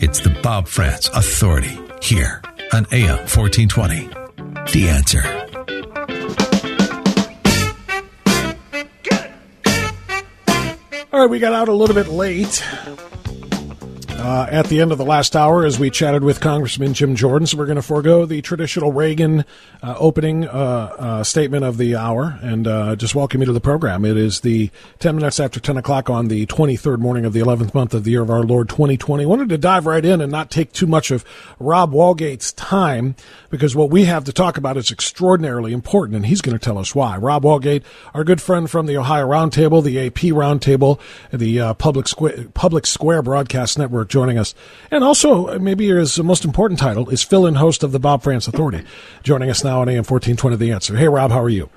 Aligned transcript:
It's 0.00 0.20
the 0.20 0.38
Bob 0.42 0.68
Frantz 0.68 1.08
Authority 1.08 1.78
here 2.00 2.42
on 2.72 2.86
AM 2.92 3.18
1420. 3.28 4.08
The 4.72 4.88
answer. 4.88 5.22
All 11.12 11.20
right, 11.20 11.30
we 11.30 11.38
got 11.38 11.52
out 11.52 11.68
a 11.68 11.72
little 11.72 11.94
bit 11.94 12.08
late 12.08 12.62
uh, 14.18 14.46
at 14.50 14.66
the 14.66 14.80
end 14.80 14.92
of 14.92 14.98
the 14.98 15.04
last 15.04 15.36
hour 15.36 15.64
as 15.64 15.78
we 15.78 15.90
chatted 15.90 16.24
with 16.24 16.40
Congressman 16.40 16.94
Jim 16.94 17.14
Jordan. 17.14 17.46
So 17.46 17.58
we're 17.58 17.66
going 17.66 17.76
to 17.76 17.82
forego 17.82 18.26
the 18.26 18.42
traditional 18.42 18.92
Reagan 18.92 19.44
uh, 19.82 19.94
opening 19.98 20.46
uh, 20.46 20.50
uh 20.98 21.24
statement 21.24 21.64
of 21.64 21.76
the 21.76 21.96
hour 21.96 22.38
and 22.42 22.66
uh, 22.66 22.96
just 22.96 23.14
welcome 23.14 23.40
you 23.40 23.46
to 23.46 23.52
the 23.52 23.60
program. 23.60 24.04
It 24.04 24.16
is 24.16 24.40
the 24.40 24.70
10 24.98 25.16
minutes 25.16 25.38
after 25.38 25.60
10 25.60 25.76
o'clock 25.76 26.08
on 26.10 26.28
the 26.28 26.46
23rd 26.46 26.98
morning 26.98 27.24
of 27.24 27.32
the 27.32 27.40
11th 27.40 27.74
month 27.74 27.94
of 27.94 28.04
the 28.04 28.10
year 28.10 28.22
of 28.22 28.30
our 28.30 28.42
Lord 28.42 28.68
2020. 28.68 29.24
I 29.24 29.26
wanted 29.26 29.48
to 29.50 29.58
dive 29.58 29.86
right 29.86 30.04
in 30.04 30.20
and 30.20 30.32
not 30.32 30.50
take 30.50 30.72
too 30.72 30.86
much 30.86 31.10
of 31.10 31.24
Rob 31.58 31.92
Walgate's 31.92 32.52
time 32.52 33.14
because 33.50 33.74
what 33.74 33.90
we 33.90 34.04
have 34.04 34.24
to 34.24 34.32
talk 34.32 34.56
about 34.56 34.76
is 34.76 34.90
extraordinarily 34.90 35.72
important, 35.72 36.16
and 36.16 36.26
he's 36.26 36.40
going 36.40 36.56
to 36.56 36.64
tell 36.64 36.78
us 36.78 36.94
why. 36.94 37.16
Rob 37.16 37.44
Walgate, 37.44 37.82
our 38.14 38.24
good 38.24 38.40
friend 38.40 38.70
from 38.70 38.86
the 38.86 38.96
Ohio 38.96 39.26
Roundtable, 39.26 39.82
the 39.82 40.06
AP 40.06 40.32
Roundtable, 40.32 41.00
the 41.32 41.60
uh, 41.60 41.74
Public, 41.74 42.06
Squ- 42.06 42.52
Public 42.54 42.86
Square 42.86 43.22
Broadcast 43.22 43.78
Network, 43.78 44.05
joining 44.08 44.38
us. 44.38 44.54
And 44.90 45.04
also, 45.04 45.58
maybe 45.58 45.88
his 45.88 46.18
most 46.18 46.44
important 46.44 46.80
title 46.80 47.08
is 47.10 47.22
fill 47.22 47.46
in 47.46 47.56
host 47.56 47.82
of 47.82 47.92
the 47.92 47.98
Bob 47.98 48.22
Frantz 48.22 48.48
Authority, 48.48 48.84
joining 49.22 49.50
us 49.50 49.64
now 49.64 49.80
on 49.80 49.88
AM 49.88 50.04
1420 50.04 50.56
The 50.56 50.72
Answer. 50.72 50.96
Hey, 50.96 51.08
Rob, 51.08 51.30
how 51.30 51.42
are 51.42 51.48
you? 51.48 51.70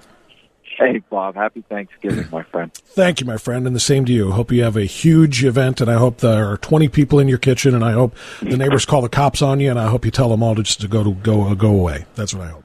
Hey, 0.79 1.01
Bob. 1.09 1.35
Happy 1.35 1.61
Thanksgiving, 1.67 2.27
my 2.31 2.43
friend. 2.43 2.73
Thank 2.85 3.19
you, 3.19 3.25
my 3.25 3.35
friend, 3.35 3.67
and 3.67 3.75
the 3.75 3.81
same 3.81 4.05
to 4.05 4.13
you. 4.13 4.31
Hope 4.31 4.49
you 4.49 4.63
have 4.63 4.77
a 4.77 4.85
huge 4.85 5.43
event, 5.43 5.81
and 5.81 5.91
I 5.91 5.95
hope 5.95 6.19
there 6.19 6.49
are 6.49 6.57
20 6.57 6.87
people 6.87 7.19
in 7.19 7.27
your 7.27 7.37
kitchen, 7.37 7.75
and 7.75 7.83
I 7.83 7.91
hope 7.91 8.15
the 8.41 8.55
neighbors 8.55 8.85
call 8.85 9.01
the 9.01 9.09
cops 9.09 9.41
on 9.41 9.59
you, 9.59 9.69
and 9.69 9.77
I 9.77 9.87
hope 9.87 10.05
you 10.05 10.11
tell 10.11 10.29
them 10.29 10.41
all 10.41 10.55
to 10.55 10.63
just 10.63 10.79
to 10.79 10.87
go 10.87 11.03
to 11.03 11.13
go 11.15 11.47
uh, 11.47 11.53
go 11.53 11.71
away. 11.71 12.05
That's 12.15 12.33
what 12.33 12.47
I 12.47 12.51
hope. 12.51 12.63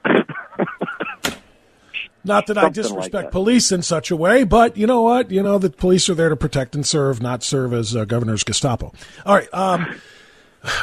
Not 2.25 2.47
that 2.47 2.57
I 2.57 2.69
disrespect 2.69 3.13
like 3.13 3.25
that. 3.25 3.31
police 3.31 3.71
in 3.71 3.81
such 3.81 4.11
a 4.11 4.15
way, 4.15 4.43
but 4.43 4.75
you 4.77 4.87
know 4.87 5.01
what? 5.01 5.31
You 5.31 5.43
know 5.43 5.57
the 5.57 5.69
police 5.69 6.09
are 6.09 6.15
there 6.15 6.29
to 6.29 6.35
protect 6.35 6.75
and 6.75 6.85
serve, 6.85 7.21
not 7.21 7.43
serve 7.43 7.73
as 7.73 7.95
uh, 7.95 8.05
governor's 8.05 8.43
Gestapo. 8.43 8.91
All 9.25 9.35
right, 9.35 9.53
um, 9.53 9.95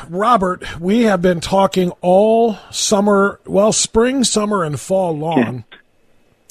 Robert, 0.08 0.80
we 0.80 1.02
have 1.02 1.20
been 1.20 1.40
talking 1.40 1.92
all 2.00 2.56
summer, 2.70 3.40
well, 3.44 3.72
spring, 3.72 4.24
summer, 4.24 4.62
and 4.62 4.78
fall 4.78 5.16
long 5.16 5.64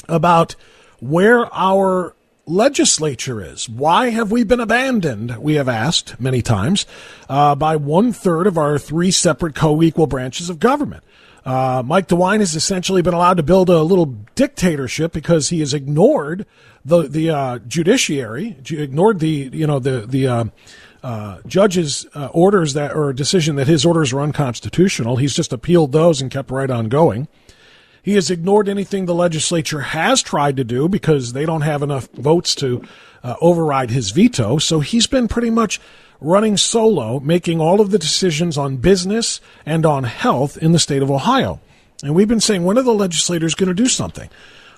about 0.09 0.55
where 0.99 1.53
our 1.53 2.13
legislature 2.45 3.41
is. 3.41 3.69
Why 3.69 4.09
have 4.09 4.31
we 4.31 4.43
been 4.43 4.59
abandoned? 4.59 5.37
We 5.37 5.55
have 5.55 5.69
asked 5.69 6.19
many 6.19 6.41
times 6.41 6.85
uh, 7.29 7.55
by 7.55 7.75
one 7.75 8.11
third 8.11 8.47
of 8.47 8.57
our 8.57 8.77
three 8.77 9.11
separate 9.11 9.55
co 9.55 9.81
equal 9.81 10.07
branches 10.07 10.49
of 10.49 10.59
government. 10.59 11.03
Uh, 11.45 11.81
Mike 11.85 12.07
DeWine 12.07 12.39
has 12.39 12.55
essentially 12.55 13.01
been 13.01 13.13
allowed 13.13 13.37
to 13.37 13.43
build 13.43 13.69
a 13.69 13.81
little 13.81 14.05
dictatorship 14.35 15.11
because 15.11 15.49
he 15.49 15.59
has 15.59 15.73
ignored 15.73 16.45
the 16.85 17.03
the 17.03 17.29
uh, 17.29 17.59
judiciary, 17.59 18.57
ignored 18.69 19.19
the 19.19 19.49
you 19.51 19.65
know 19.65 19.79
the 19.79 20.05
the 20.05 20.27
uh, 20.27 20.45
uh 21.03 21.39
judge's 21.47 22.05
uh, 22.13 22.27
orders 22.27 22.73
that 22.73 22.95
or 22.95 23.11
decision 23.11 23.55
that 23.55 23.67
his 23.67 23.85
orders 23.85 24.13
are 24.13 24.21
unconstitutional. 24.21 25.17
He's 25.17 25.35
just 25.35 25.51
appealed 25.51 25.91
those 25.91 26.21
and 26.21 26.29
kept 26.29 26.51
right 26.51 26.69
on 26.69 26.89
going. 26.89 27.27
He 28.03 28.15
has 28.15 28.31
ignored 28.31 28.67
anything 28.67 29.05
the 29.05 29.13
legislature 29.13 29.81
has 29.81 30.21
tried 30.21 30.57
to 30.57 30.63
do 30.63 30.89
because 30.89 31.33
they 31.33 31.45
don't 31.45 31.61
have 31.61 31.83
enough 31.83 32.07
votes 32.13 32.55
to 32.55 32.83
uh, 33.23 33.35
override 33.41 33.91
his 33.91 34.09
veto. 34.09 34.57
So 34.57 34.79
he's 34.79 35.05
been 35.05 35.27
pretty 35.27 35.51
much 35.51 35.79
running 36.21 36.55
solo, 36.55 37.19
making 37.19 37.59
all 37.59 37.81
of 37.81 37.91
the 37.91 37.99
decisions 37.99 38.57
on 38.57 38.77
business 38.77 39.41
and 39.65 39.85
on 39.85 40.03
health 40.03 40.55
in 40.57 40.71
the 40.71 40.79
state 40.79 41.01
of 41.01 41.11
Ohio. 41.11 41.59
And 42.03 42.15
we've 42.15 42.27
been 42.27 42.39
saying, 42.39 42.63
when 42.63 42.77
are 42.77 42.83
the 42.83 42.93
legislators 42.93 43.55
going 43.55 43.67
to 43.67 43.73
do 43.73 43.87
something? 43.87 44.29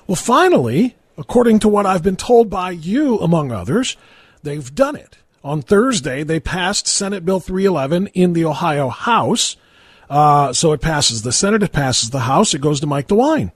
Well, 0.08 0.16
finally, 0.16 0.96
according 1.18 1.60
to 1.60 1.68
what 1.68 1.86
I've 1.86 2.04
been 2.04 2.16
told 2.16 2.50
by 2.50 2.72
you, 2.72 3.20
among 3.20 3.52
others, 3.52 3.98
they've 4.42 4.74
done 4.74 4.96
it. 4.96 5.18
On 5.44 5.62
Thursday, 5.62 6.24
they 6.24 6.40
passed 6.40 6.88
Senate 6.88 7.26
Bill 7.26 7.42
311 7.42 8.08
in 8.08 8.34
the 8.34 8.46
Ohio 8.46 8.90
House. 8.90 9.58
Uh, 10.10 10.54
so 10.54 10.72
it 10.72 10.82
passes 10.82 11.22
the 11.22 11.32
Senate, 11.32 11.64
it 11.64 11.72
passes 11.74 12.10
the 12.10 12.22
House, 12.22 12.54
it 12.54 12.62
goes 12.62 12.80
to 12.80 12.88
Mike 12.88 13.08
DeWine. 13.08 13.52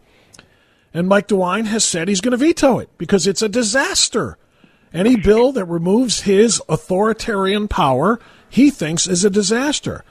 And 0.94 1.08
Mike 1.08 1.28
DeWine 1.28 1.66
has 1.66 1.86
said 1.86 2.08
he's 2.08 2.22
going 2.22 2.32
to 2.32 2.38
veto 2.38 2.80
it 2.80 2.90
because 2.98 3.28
it's 3.28 3.42
a 3.42 3.50
disaster 3.50 4.38
any 4.98 5.16
bill 5.16 5.52
that 5.54 5.66
removes 5.66 6.22
his 6.22 6.62
authoritarian 6.68 7.68
power, 7.68 8.20
he 8.50 8.70
thinks 8.70 9.08
is 9.08 9.24
a 9.24 9.30
disaster. 9.30 10.04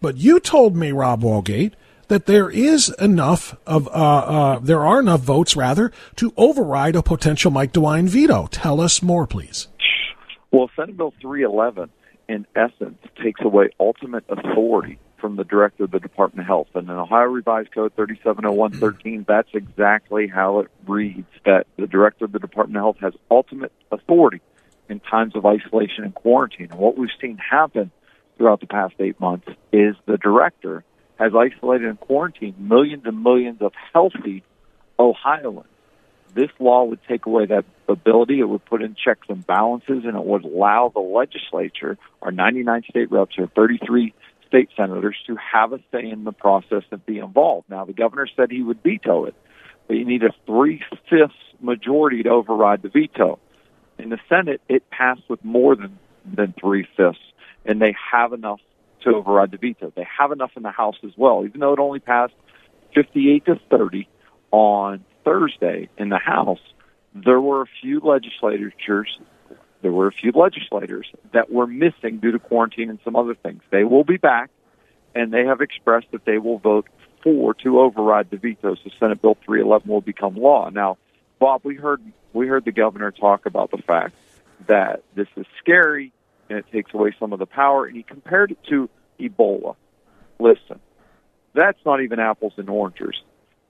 But 0.00 0.16
you 0.16 0.40
told 0.40 0.76
me, 0.76 0.92
Rob 0.92 1.22
Walgate, 1.22 1.72
that 2.08 2.26
there 2.26 2.50
is 2.50 2.88
enough 2.98 3.56
of 3.66 3.86
uh, 3.88 3.90
uh, 3.90 4.58
there 4.58 4.84
are 4.84 4.98
enough 4.98 5.20
votes 5.20 5.54
rather 5.54 5.92
to 6.16 6.32
override 6.36 6.96
a 6.96 7.02
potential 7.02 7.50
Mike 7.50 7.72
DeWine 7.72 8.08
veto. 8.08 8.48
Tell 8.50 8.80
us 8.80 9.02
more, 9.02 9.26
please. 9.26 9.68
Well, 10.50 10.68
Senate 10.74 10.96
Bill 10.96 11.14
311, 11.20 11.90
in 12.28 12.46
essence, 12.56 12.98
takes 13.22 13.40
away 13.42 13.70
ultimate 13.78 14.24
authority 14.28 14.98
from 15.20 15.36
the 15.36 15.44
director 15.44 15.84
of 15.84 15.90
the 15.90 16.00
Department 16.00 16.40
of 16.40 16.46
Health. 16.46 16.68
And 16.74 16.88
in 16.88 16.94
Ohio 16.94 17.26
Revised 17.26 17.72
Code 17.72 17.92
370113, 17.96 19.24
that's 19.28 19.48
exactly 19.52 20.26
how 20.26 20.60
it 20.60 20.70
reads 20.86 21.28
that 21.44 21.66
the 21.76 21.86
director 21.86 22.24
of 22.24 22.32
the 22.32 22.38
Department 22.38 22.78
of 22.78 22.82
Health 22.82 22.96
has 23.00 23.20
ultimate 23.30 23.72
authority 23.92 24.40
in 24.88 25.00
times 25.00 25.36
of 25.36 25.46
isolation 25.46 26.04
and 26.04 26.14
quarantine. 26.14 26.68
And 26.70 26.80
what 26.80 26.98
we've 26.98 27.10
seen 27.20 27.38
happen 27.38 27.90
throughout 28.36 28.60
the 28.60 28.66
past 28.66 28.94
eight 28.98 29.20
months 29.20 29.48
is 29.72 29.94
the 30.06 30.16
director 30.16 30.84
has 31.18 31.32
isolated 31.34 31.86
and 31.86 32.00
quarantined 32.00 32.58
millions 32.58 33.02
and 33.04 33.22
millions 33.22 33.60
of 33.60 33.72
healthy 33.92 34.42
Ohioans. 34.98 35.66
This 36.32 36.50
law 36.58 36.84
would 36.84 37.00
take 37.08 37.26
away 37.26 37.46
that 37.46 37.64
ability. 37.88 38.40
It 38.40 38.48
would 38.48 38.64
put 38.64 38.82
in 38.82 38.94
checks 38.94 39.26
and 39.28 39.46
balances, 39.46 40.04
and 40.04 40.16
it 40.16 40.24
would 40.24 40.44
allow 40.44 40.90
the 40.94 41.00
legislature, 41.00 41.98
our 42.22 42.30
99 42.30 42.84
state 42.88 43.10
reps, 43.10 43.34
our 43.38 43.48
33 43.48 44.14
state 44.50 44.68
senators 44.76 45.16
to 45.28 45.36
have 45.36 45.72
a 45.72 45.78
say 45.92 46.10
in 46.10 46.24
the 46.24 46.32
process 46.32 46.82
and 46.90 47.04
be 47.06 47.18
involved. 47.18 47.70
Now, 47.70 47.84
the 47.84 47.92
governor 47.92 48.26
said 48.36 48.50
he 48.50 48.62
would 48.62 48.82
veto 48.82 49.24
it, 49.24 49.34
but 49.86 49.96
you 49.96 50.04
need 50.04 50.24
a 50.24 50.34
three 50.44 50.82
fifths 51.08 51.34
majority 51.60 52.24
to 52.24 52.30
override 52.30 52.82
the 52.82 52.88
veto. 52.88 53.38
In 53.98 54.10
the 54.10 54.18
Senate, 54.28 54.60
it 54.68 54.90
passed 54.90 55.22
with 55.28 55.44
more 55.44 55.76
than, 55.76 55.98
than 56.24 56.52
three 56.60 56.86
fifths, 56.96 57.18
and 57.64 57.80
they 57.80 57.94
have 58.12 58.32
enough 58.32 58.60
to 59.04 59.10
override 59.10 59.52
the 59.52 59.56
veto. 59.56 59.92
They 59.94 60.06
have 60.18 60.32
enough 60.32 60.50
in 60.56 60.64
the 60.64 60.70
House 60.70 60.96
as 61.04 61.12
well, 61.16 61.44
even 61.44 61.60
though 61.60 61.72
it 61.72 61.78
only 61.78 62.00
passed 62.00 62.34
58 62.94 63.44
to 63.46 63.60
30 63.70 64.08
on 64.50 65.04
Thursday 65.24 65.88
in 65.96 66.08
the 66.08 66.18
House. 66.18 66.60
There 67.14 67.40
were 67.40 67.62
a 67.62 67.66
few 67.80 68.00
legislatures 68.00 69.18
there 69.82 69.92
were 69.92 70.06
a 70.06 70.12
few 70.12 70.32
legislators 70.32 71.10
that 71.32 71.50
were 71.50 71.66
missing 71.66 72.18
due 72.18 72.32
to 72.32 72.38
quarantine 72.38 72.90
and 72.90 72.98
some 73.04 73.16
other 73.16 73.34
things. 73.34 73.62
They 73.70 73.84
will 73.84 74.04
be 74.04 74.16
back, 74.16 74.50
and 75.14 75.32
they 75.32 75.44
have 75.44 75.60
expressed 75.60 76.10
that 76.12 76.24
they 76.24 76.38
will 76.38 76.58
vote 76.58 76.86
for 77.22 77.54
to 77.54 77.80
override 77.80 78.30
the 78.30 78.36
veto, 78.36 78.74
so 78.74 78.90
Senate 78.98 79.20
Bill 79.20 79.36
311 79.44 79.88
will 79.88 80.00
become 80.00 80.36
law. 80.36 80.70
Now, 80.70 80.98
Bob, 81.38 81.62
we 81.64 81.76
heard 81.76 82.02
we 82.32 82.46
heard 82.46 82.64
the 82.64 82.72
governor 82.72 83.10
talk 83.10 83.46
about 83.46 83.70
the 83.70 83.78
fact 83.78 84.14
that 84.66 85.02
this 85.14 85.28
is 85.36 85.46
scary 85.58 86.12
and 86.48 86.58
it 86.58 86.66
takes 86.72 86.92
away 86.92 87.14
some 87.18 87.32
of 87.32 87.38
the 87.38 87.46
power, 87.46 87.86
and 87.86 87.96
he 87.96 88.02
compared 88.02 88.50
it 88.50 88.58
to 88.68 88.88
Ebola. 89.18 89.76
Listen, 90.38 90.80
that's 91.54 91.78
not 91.84 92.02
even 92.02 92.18
apples 92.18 92.54
and 92.56 92.68
oranges. 92.68 93.22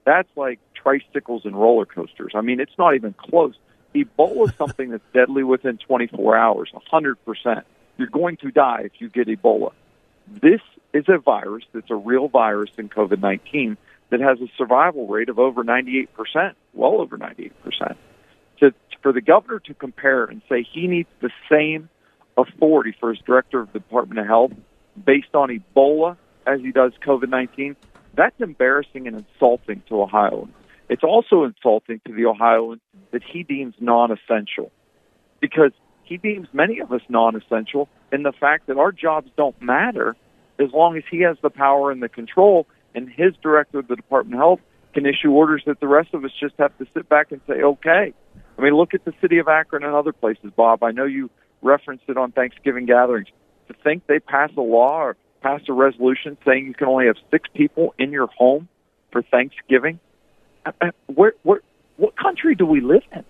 That's 0.05 0.29
like 0.37 0.59
tricycles 0.75 1.45
and 1.45 1.55
roller 1.55 1.85
coasters. 1.85 2.33
I 2.35 2.41
mean, 2.41 2.59
it's 2.59 2.77
not 2.79 2.95
even 2.95 3.15
close. 3.15 3.55
Ebola 3.95 4.49
is 4.49 4.55
something 4.57 4.91
that's 4.91 5.05
deadly 5.13 5.43
within 5.43 5.79
24 5.79 6.37
hours, 6.37 6.73
100%. 6.93 7.63
You're 7.99 8.09
going 8.09 8.37
to 8.39 8.51
die 8.51 8.83
if 8.85 8.93
you 8.99 9.09
get 9.09 9.29
Ebola. 9.29 9.73
This 10.29 10.61
is 10.93 11.05
a 11.09 11.19
virus 11.19 11.65
that's 11.73 11.91
a 11.91 11.97
real 11.97 12.29
virus 12.29 12.71
in 12.79 12.89
COVID 12.89 13.21
19 13.21 13.77
that 14.11 14.21
has 14.21 14.41
a 14.41 14.49
survival 14.57 15.07
rate 15.07 15.29
of 15.29 15.39
over 15.39 15.65
98%, 15.65 16.09
well 16.75 17.01
over 17.01 17.17
98%. 17.17 17.53
To, 18.61 18.75
for 19.03 19.13
the 19.13 19.21
governor 19.21 19.61
to 19.61 19.75
compare 19.75 20.25
and 20.25 20.43
say 20.49 20.63
he 20.63 20.87
needs 20.87 21.09
the 21.21 21.31
same 21.51 21.89
authority 22.37 22.95
for 22.99 23.11
his 23.11 23.19
director 23.25 23.61
of 23.61 23.73
the 23.73 23.79
Department 23.79 24.21
of 24.21 24.27
Health 24.27 24.53
based 25.05 25.35
on 25.35 25.49
Ebola 25.49 26.17
as 26.47 26.61
he 26.61 26.73
does 26.73 26.93
COVID 27.05 27.29
19, 27.29 27.77
that's 28.15 28.39
embarrassing 28.41 29.07
and 29.07 29.17
insulting 29.17 29.83
to 29.89 30.03
Ohioans. 30.03 30.53
It's 30.91 31.05
also 31.05 31.45
insulting 31.45 32.01
to 32.07 32.13
the 32.13 32.27
Ohioans 32.27 32.83
that 33.13 33.23
he 33.23 33.45
deems 33.45 33.75
non 33.79 34.11
essential 34.11 34.73
because 35.41 35.71
he 36.03 36.17
deems 36.17 36.49
many 36.53 36.81
of 36.81 36.91
us 36.93 37.01
non 37.09 37.37
essential 37.37 37.89
in 38.13 38.25
the 38.25 38.33
fact 38.33 38.67
that 38.67 38.77
our 38.77 38.91
jobs 38.91 39.31
don't 39.37 39.61
matter 39.63 40.17
as 40.59 40.73
long 40.73 40.97
as 40.97 41.05
he 41.09 41.21
has 41.21 41.37
the 41.43 41.49
power 41.49 41.93
and 41.93 42.03
the 42.03 42.09
control, 42.09 42.67
and 42.95 43.09
his 43.09 43.33
director 43.41 43.79
of 43.79 43.87
the 43.87 43.95
Department 43.95 44.35
of 44.35 44.41
Health 44.41 44.61
can 44.93 45.07
issue 45.07 45.31
orders 45.31 45.63
that 45.67 45.79
the 45.79 45.87
rest 45.87 46.13
of 46.13 46.25
us 46.25 46.33
just 46.39 46.55
have 46.59 46.77
to 46.79 46.87
sit 46.93 47.09
back 47.09 47.31
and 47.31 47.41
say, 47.47 47.63
okay. 47.63 48.13
I 48.59 48.63
mean, 48.63 48.75
look 48.75 48.93
at 48.93 49.05
the 49.05 49.15
city 49.21 49.39
of 49.39 49.47
Akron 49.47 49.85
and 49.85 49.95
other 49.95 50.13
places, 50.13 50.51
Bob. 50.57 50.83
I 50.83 50.91
know 50.91 51.05
you 51.05 51.31
referenced 51.63 52.05
it 52.09 52.17
on 52.17 52.33
Thanksgiving 52.33 52.87
gatherings. 52.87 53.29
to 53.69 53.75
think 53.85 54.09
they 54.09 54.19
pass 54.19 54.51
a 54.57 54.61
law 54.61 55.01
or 55.01 55.17
pass 55.41 55.61
a 55.69 55.73
resolution 55.73 56.37
saying 56.45 56.67
you 56.67 56.75
can 56.75 56.89
only 56.89 57.07
have 57.07 57.17
six 57.31 57.49
people 57.55 57.95
in 57.97 58.11
your 58.11 58.27
home 58.27 58.69
for 59.13 59.23
Thanksgiving? 59.23 60.01
Uh, 60.67 60.73
uh, 60.81 60.91
where, 61.07 61.35
where, 61.43 61.61
what 61.97 62.17
country 62.17 62.55
do 62.55 62.67
we 62.67 62.81
live 62.81 63.03
in? 63.13 63.25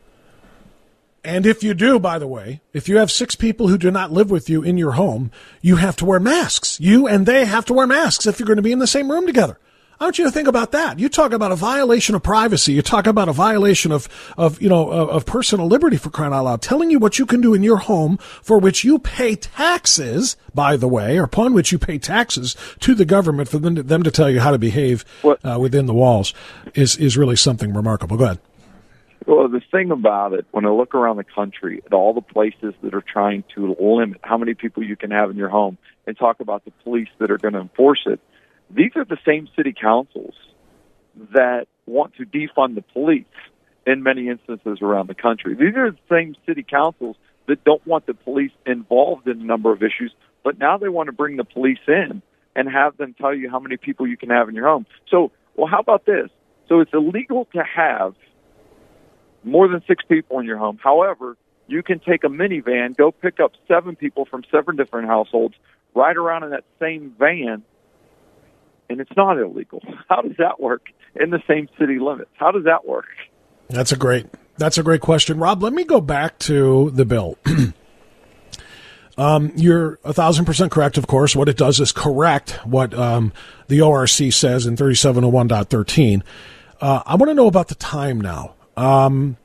And 1.22 1.44
if 1.44 1.62
you 1.62 1.74
do, 1.74 1.98
by 1.98 2.18
the 2.18 2.26
way, 2.26 2.60
if 2.72 2.88
you 2.88 2.96
have 2.96 3.10
six 3.10 3.34
people 3.34 3.68
who 3.68 3.76
do 3.76 3.90
not 3.90 4.10
live 4.10 4.30
with 4.30 4.48
you 4.48 4.62
in 4.62 4.78
your 4.78 4.92
home, 4.92 5.30
you 5.60 5.76
have 5.76 5.96
to 5.96 6.06
wear 6.06 6.18
masks. 6.18 6.80
You 6.80 7.06
and 7.06 7.26
they 7.26 7.44
have 7.44 7.66
to 7.66 7.74
wear 7.74 7.86
masks 7.86 8.26
if 8.26 8.38
you're 8.38 8.46
going 8.46 8.56
to 8.56 8.62
be 8.62 8.72
in 8.72 8.78
the 8.78 8.86
same 8.86 9.10
room 9.10 9.26
together. 9.26 9.58
I 10.00 10.04
want 10.04 10.18
you 10.18 10.24
to 10.24 10.30
think 10.30 10.48
about 10.48 10.72
that. 10.72 10.98
You 10.98 11.10
talk 11.10 11.34
about 11.34 11.52
a 11.52 11.56
violation 11.56 12.14
of 12.14 12.22
privacy. 12.22 12.72
You 12.72 12.80
talk 12.80 13.06
about 13.06 13.28
a 13.28 13.34
violation 13.34 13.92
of, 13.92 14.08
of 14.38 14.60
you 14.62 14.70
know, 14.70 14.90
of, 14.90 15.10
of, 15.10 15.26
personal 15.26 15.66
liberty 15.66 15.98
for 15.98 16.08
crying 16.08 16.32
out 16.32 16.44
loud. 16.44 16.62
Telling 16.62 16.90
you 16.90 16.98
what 16.98 17.18
you 17.18 17.26
can 17.26 17.42
do 17.42 17.52
in 17.52 17.62
your 17.62 17.76
home 17.76 18.16
for 18.16 18.58
which 18.58 18.82
you 18.82 18.98
pay 18.98 19.36
taxes, 19.36 20.38
by 20.54 20.78
the 20.78 20.88
way, 20.88 21.18
or 21.18 21.24
upon 21.24 21.52
which 21.52 21.70
you 21.70 21.78
pay 21.78 21.98
taxes 21.98 22.56
to 22.80 22.94
the 22.94 23.04
government 23.04 23.50
for 23.50 23.58
them 23.58 23.74
to, 23.74 23.82
them 23.82 24.02
to 24.02 24.10
tell 24.10 24.30
you 24.30 24.40
how 24.40 24.52
to 24.52 24.58
behave 24.58 25.04
uh, 25.22 25.58
within 25.60 25.84
the 25.84 25.92
walls 25.92 26.32
is, 26.74 26.96
is 26.96 27.18
really 27.18 27.36
something 27.36 27.74
remarkable. 27.74 28.16
Go 28.16 28.24
ahead. 28.24 28.38
Well, 29.26 29.48
the 29.48 29.60
thing 29.70 29.90
about 29.90 30.32
it, 30.32 30.46
when 30.50 30.64
I 30.64 30.70
look 30.70 30.94
around 30.94 31.18
the 31.18 31.24
country 31.24 31.82
at 31.84 31.92
all 31.92 32.14
the 32.14 32.22
places 32.22 32.72
that 32.82 32.94
are 32.94 33.02
trying 33.02 33.44
to 33.54 33.76
limit 33.78 34.20
how 34.24 34.38
many 34.38 34.54
people 34.54 34.82
you 34.82 34.96
can 34.96 35.10
have 35.10 35.28
in 35.28 35.36
your 35.36 35.50
home 35.50 35.76
and 36.06 36.16
talk 36.16 36.40
about 36.40 36.64
the 36.64 36.70
police 36.84 37.10
that 37.18 37.30
are 37.30 37.36
going 37.36 37.52
to 37.52 37.60
enforce 37.60 38.04
it, 38.06 38.18
these 38.70 38.92
are 38.96 39.04
the 39.04 39.18
same 39.26 39.48
city 39.56 39.74
councils 39.78 40.34
that 41.32 41.66
want 41.86 42.14
to 42.16 42.24
defund 42.24 42.74
the 42.74 42.82
police 42.92 43.24
in 43.86 44.02
many 44.02 44.28
instances 44.28 44.78
around 44.80 45.08
the 45.08 45.14
country. 45.14 45.54
These 45.54 45.76
are 45.76 45.90
the 45.90 45.98
same 46.08 46.36
city 46.46 46.62
councils 46.62 47.16
that 47.48 47.64
don't 47.64 47.84
want 47.86 48.06
the 48.06 48.14
police 48.14 48.52
involved 48.66 49.26
in 49.26 49.40
a 49.40 49.44
number 49.44 49.72
of 49.72 49.82
issues, 49.82 50.14
but 50.44 50.58
now 50.58 50.78
they 50.78 50.88
want 50.88 51.08
to 51.08 51.12
bring 51.12 51.36
the 51.36 51.44
police 51.44 51.80
in 51.88 52.22
and 52.54 52.68
have 52.68 52.96
them 52.96 53.14
tell 53.14 53.34
you 53.34 53.50
how 53.50 53.58
many 53.58 53.76
people 53.76 54.06
you 54.06 54.16
can 54.16 54.30
have 54.30 54.48
in 54.48 54.54
your 54.54 54.66
home. 54.66 54.86
So, 55.10 55.32
well, 55.56 55.66
how 55.66 55.80
about 55.80 56.06
this? 56.06 56.28
So 56.68 56.80
it's 56.80 56.92
illegal 56.92 57.48
to 57.54 57.62
have 57.64 58.14
more 59.42 59.68
than 59.68 59.82
six 59.86 60.04
people 60.08 60.38
in 60.38 60.46
your 60.46 60.58
home. 60.58 60.78
However, 60.82 61.36
you 61.66 61.82
can 61.82 62.00
take 62.00 62.24
a 62.24 62.28
minivan, 62.28 62.96
go 62.96 63.10
pick 63.12 63.40
up 63.40 63.52
seven 63.68 63.96
people 63.96 64.24
from 64.24 64.42
seven 64.50 64.76
different 64.76 65.08
households, 65.08 65.54
ride 65.94 66.16
around 66.16 66.44
in 66.44 66.50
that 66.50 66.64
same 66.80 67.14
van, 67.18 67.62
and 68.90 69.00
it's 69.00 69.16
not 69.16 69.38
illegal. 69.38 69.80
How 70.08 70.20
does 70.20 70.36
that 70.38 70.60
work 70.60 70.88
in 71.18 71.30
the 71.30 71.42
same 71.48 71.68
city 71.78 71.98
limits? 71.98 72.30
How 72.34 72.50
does 72.50 72.64
that 72.64 72.86
work? 72.86 73.06
That's 73.68 73.92
a 73.92 73.96
great 73.96 74.26
that's 74.58 74.76
a 74.76 74.82
great 74.82 75.00
question, 75.00 75.38
Rob. 75.38 75.62
Let 75.62 75.72
me 75.72 75.84
go 75.84 76.02
back 76.02 76.38
to 76.40 76.90
the 76.90 77.06
bill. 77.06 77.38
um, 79.16 79.52
you're 79.56 79.98
a 80.04 80.12
thousand 80.12 80.44
percent 80.44 80.72
correct. 80.72 80.98
Of 80.98 81.06
course, 81.06 81.34
what 81.34 81.48
it 81.48 81.56
does 81.56 81.80
is 81.80 81.92
correct 81.92 82.58
what 82.66 82.92
um, 82.92 83.32
the 83.68 83.80
ORC 83.80 84.32
says 84.32 84.66
in 84.66 84.76
3701.13. 84.76 86.22
Uh, 86.80 87.02
I 87.06 87.14
want 87.14 87.30
to 87.30 87.34
know 87.34 87.46
about 87.46 87.68
the 87.68 87.74
time 87.76 88.20
now. 88.20 88.54
Um, 88.76 89.36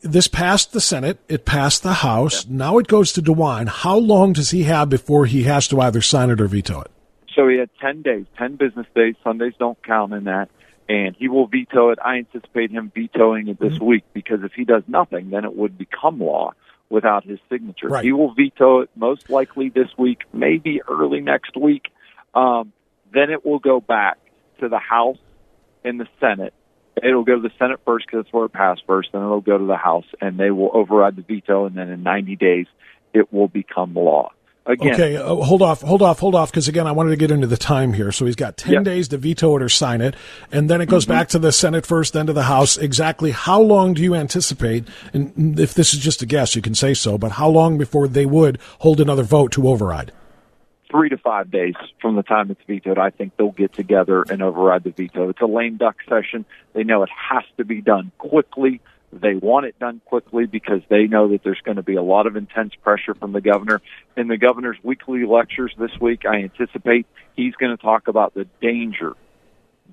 this 0.00 0.28
passed 0.28 0.72
the 0.72 0.80
Senate. 0.80 1.18
It 1.28 1.44
passed 1.44 1.82
the 1.82 1.94
House. 1.94 2.46
Now 2.46 2.78
it 2.78 2.86
goes 2.86 3.12
to 3.14 3.22
DeWine. 3.22 3.68
How 3.68 3.96
long 3.96 4.32
does 4.32 4.50
he 4.50 4.62
have 4.64 4.88
before 4.88 5.26
he 5.26 5.42
has 5.44 5.66
to 5.68 5.80
either 5.80 6.00
sign 6.00 6.30
it 6.30 6.40
or 6.40 6.46
veto 6.46 6.82
it? 6.82 6.90
So 7.36 7.46
he 7.48 7.58
had 7.58 7.70
10 7.80 8.02
days, 8.02 8.24
10 8.38 8.56
business 8.56 8.86
days. 8.94 9.14
Sundays 9.22 9.52
don't 9.58 9.80
count 9.84 10.12
in 10.14 10.24
that. 10.24 10.48
And 10.88 11.14
he 11.16 11.28
will 11.28 11.46
veto 11.46 11.90
it. 11.90 11.98
I 12.02 12.16
anticipate 12.16 12.70
him 12.70 12.90
vetoing 12.94 13.48
it 13.48 13.60
this 13.60 13.74
mm-hmm. 13.74 13.84
week 13.84 14.04
because 14.14 14.42
if 14.42 14.52
he 14.52 14.64
does 14.64 14.84
nothing, 14.88 15.30
then 15.30 15.44
it 15.44 15.54
would 15.54 15.76
become 15.76 16.20
law 16.20 16.54
without 16.88 17.24
his 17.24 17.38
signature. 17.50 17.88
Right. 17.88 18.04
He 18.04 18.12
will 18.12 18.32
veto 18.32 18.80
it 18.80 18.90
most 18.94 19.28
likely 19.28 19.68
this 19.68 19.88
week, 19.98 20.22
maybe 20.32 20.80
early 20.88 21.20
next 21.20 21.56
week. 21.56 21.88
Um, 22.34 22.72
then 23.12 23.30
it 23.30 23.44
will 23.44 23.58
go 23.58 23.80
back 23.80 24.18
to 24.60 24.68
the 24.68 24.78
House 24.78 25.18
and 25.84 26.00
the 26.00 26.06
Senate. 26.20 26.54
It'll 27.02 27.24
go 27.24 27.36
to 27.36 27.42
the 27.42 27.54
Senate 27.58 27.80
first 27.84 28.06
because 28.06 28.24
that's 28.24 28.32
where 28.32 28.46
it 28.46 28.52
passed 28.52 28.82
first. 28.86 29.10
Then 29.12 29.22
it'll 29.22 29.40
go 29.40 29.58
to 29.58 29.66
the 29.66 29.76
House, 29.76 30.06
and 30.20 30.38
they 30.38 30.50
will 30.50 30.70
override 30.72 31.16
the 31.16 31.22
veto. 31.22 31.66
And 31.66 31.76
then 31.76 31.90
in 31.90 32.02
90 32.02 32.36
days, 32.36 32.66
it 33.12 33.32
will 33.32 33.48
become 33.48 33.94
law. 33.94 34.32
Again. 34.68 34.94
Okay, 34.94 35.16
uh, 35.16 35.36
hold 35.36 35.62
off, 35.62 35.82
hold 35.82 36.02
off, 36.02 36.18
hold 36.18 36.34
off, 36.34 36.50
because 36.50 36.66
again, 36.66 36.88
I 36.88 36.92
wanted 36.92 37.10
to 37.10 37.16
get 37.16 37.30
into 37.30 37.46
the 37.46 37.56
time 37.56 37.92
here. 37.92 38.10
So 38.10 38.26
he's 38.26 38.34
got 38.34 38.56
10 38.56 38.72
yep. 38.72 38.82
days 38.82 39.06
to 39.08 39.16
veto 39.16 39.56
it 39.56 39.62
or 39.62 39.68
sign 39.68 40.00
it, 40.00 40.16
and 40.50 40.68
then 40.68 40.80
it 40.80 40.86
goes 40.86 41.04
mm-hmm. 41.04 41.12
back 41.12 41.28
to 41.28 41.38
the 41.38 41.52
Senate 41.52 41.86
first, 41.86 42.14
then 42.14 42.26
to 42.26 42.32
the 42.32 42.42
House. 42.42 42.76
Exactly 42.76 43.30
how 43.30 43.60
long 43.60 43.94
do 43.94 44.02
you 44.02 44.16
anticipate, 44.16 44.88
and 45.12 45.60
if 45.60 45.74
this 45.74 45.94
is 45.94 46.00
just 46.00 46.20
a 46.20 46.26
guess, 46.26 46.56
you 46.56 46.62
can 46.62 46.74
say 46.74 46.94
so, 46.94 47.16
but 47.16 47.32
how 47.32 47.48
long 47.48 47.78
before 47.78 48.08
they 48.08 48.26
would 48.26 48.58
hold 48.80 49.00
another 49.00 49.22
vote 49.22 49.52
to 49.52 49.68
override? 49.68 50.10
Three 50.90 51.10
to 51.10 51.16
five 51.16 51.48
days 51.48 51.74
from 52.00 52.16
the 52.16 52.24
time 52.24 52.50
it's 52.50 52.60
vetoed. 52.66 52.98
I 52.98 53.10
think 53.10 53.36
they'll 53.36 53.52
get 53.52 53.72
together 53.72 54.24
and 54.28 54.42
override 54.42 54.82
the 54.82 54.90
veto. 54.90 55.28
It's 55.28 55.40
a 55.40 55.46
lame 55.46 55.76
duck 55.76 55.96
session. 56.08 56.44
They 56.72 56.82
know 56.82 57.04
it 57.04 57.10
has 57.30 57.44
to 57.56 57.64
be 57.64 57.80
done 57.80 58.10
quickly 58.18 58.80
they 59.12 59.34
want 59.34 59.66
it 59.66 59.78
done 59.78 60.00
quickly 60.04 60.46
because 60.46 60.80
they 60.88 61.06
know 61.06 61.28
that 61.28 61.42
there's 61.42 61.60
going 61.64 61.76
to 61.76 61.82
be 61.82 61.96
a 61.96 62.02
lot 62.02 62.26
of 62.26 62.36
intense 62.36 62.74
pressure 62.74 63.14
from 63.14 63.32
the 63.32 63.40
governor. 63.40 63.80
In 64.16 64.28
the 64.28 64.36
governor's 64.36 64.76
weekly 64.82 65.24
lectures 65.24 65.72
this 65.78 65.92
week, 66.00 66.24
I 66.26 66.42
anticipate 66.42 67.06
he's 67.34 67.54
going 67.54 67.76
to 67.76 67.82
talk 67.82 68.08
about 68.08 68.34
the 68.34 68.46
danger 68.60 69.14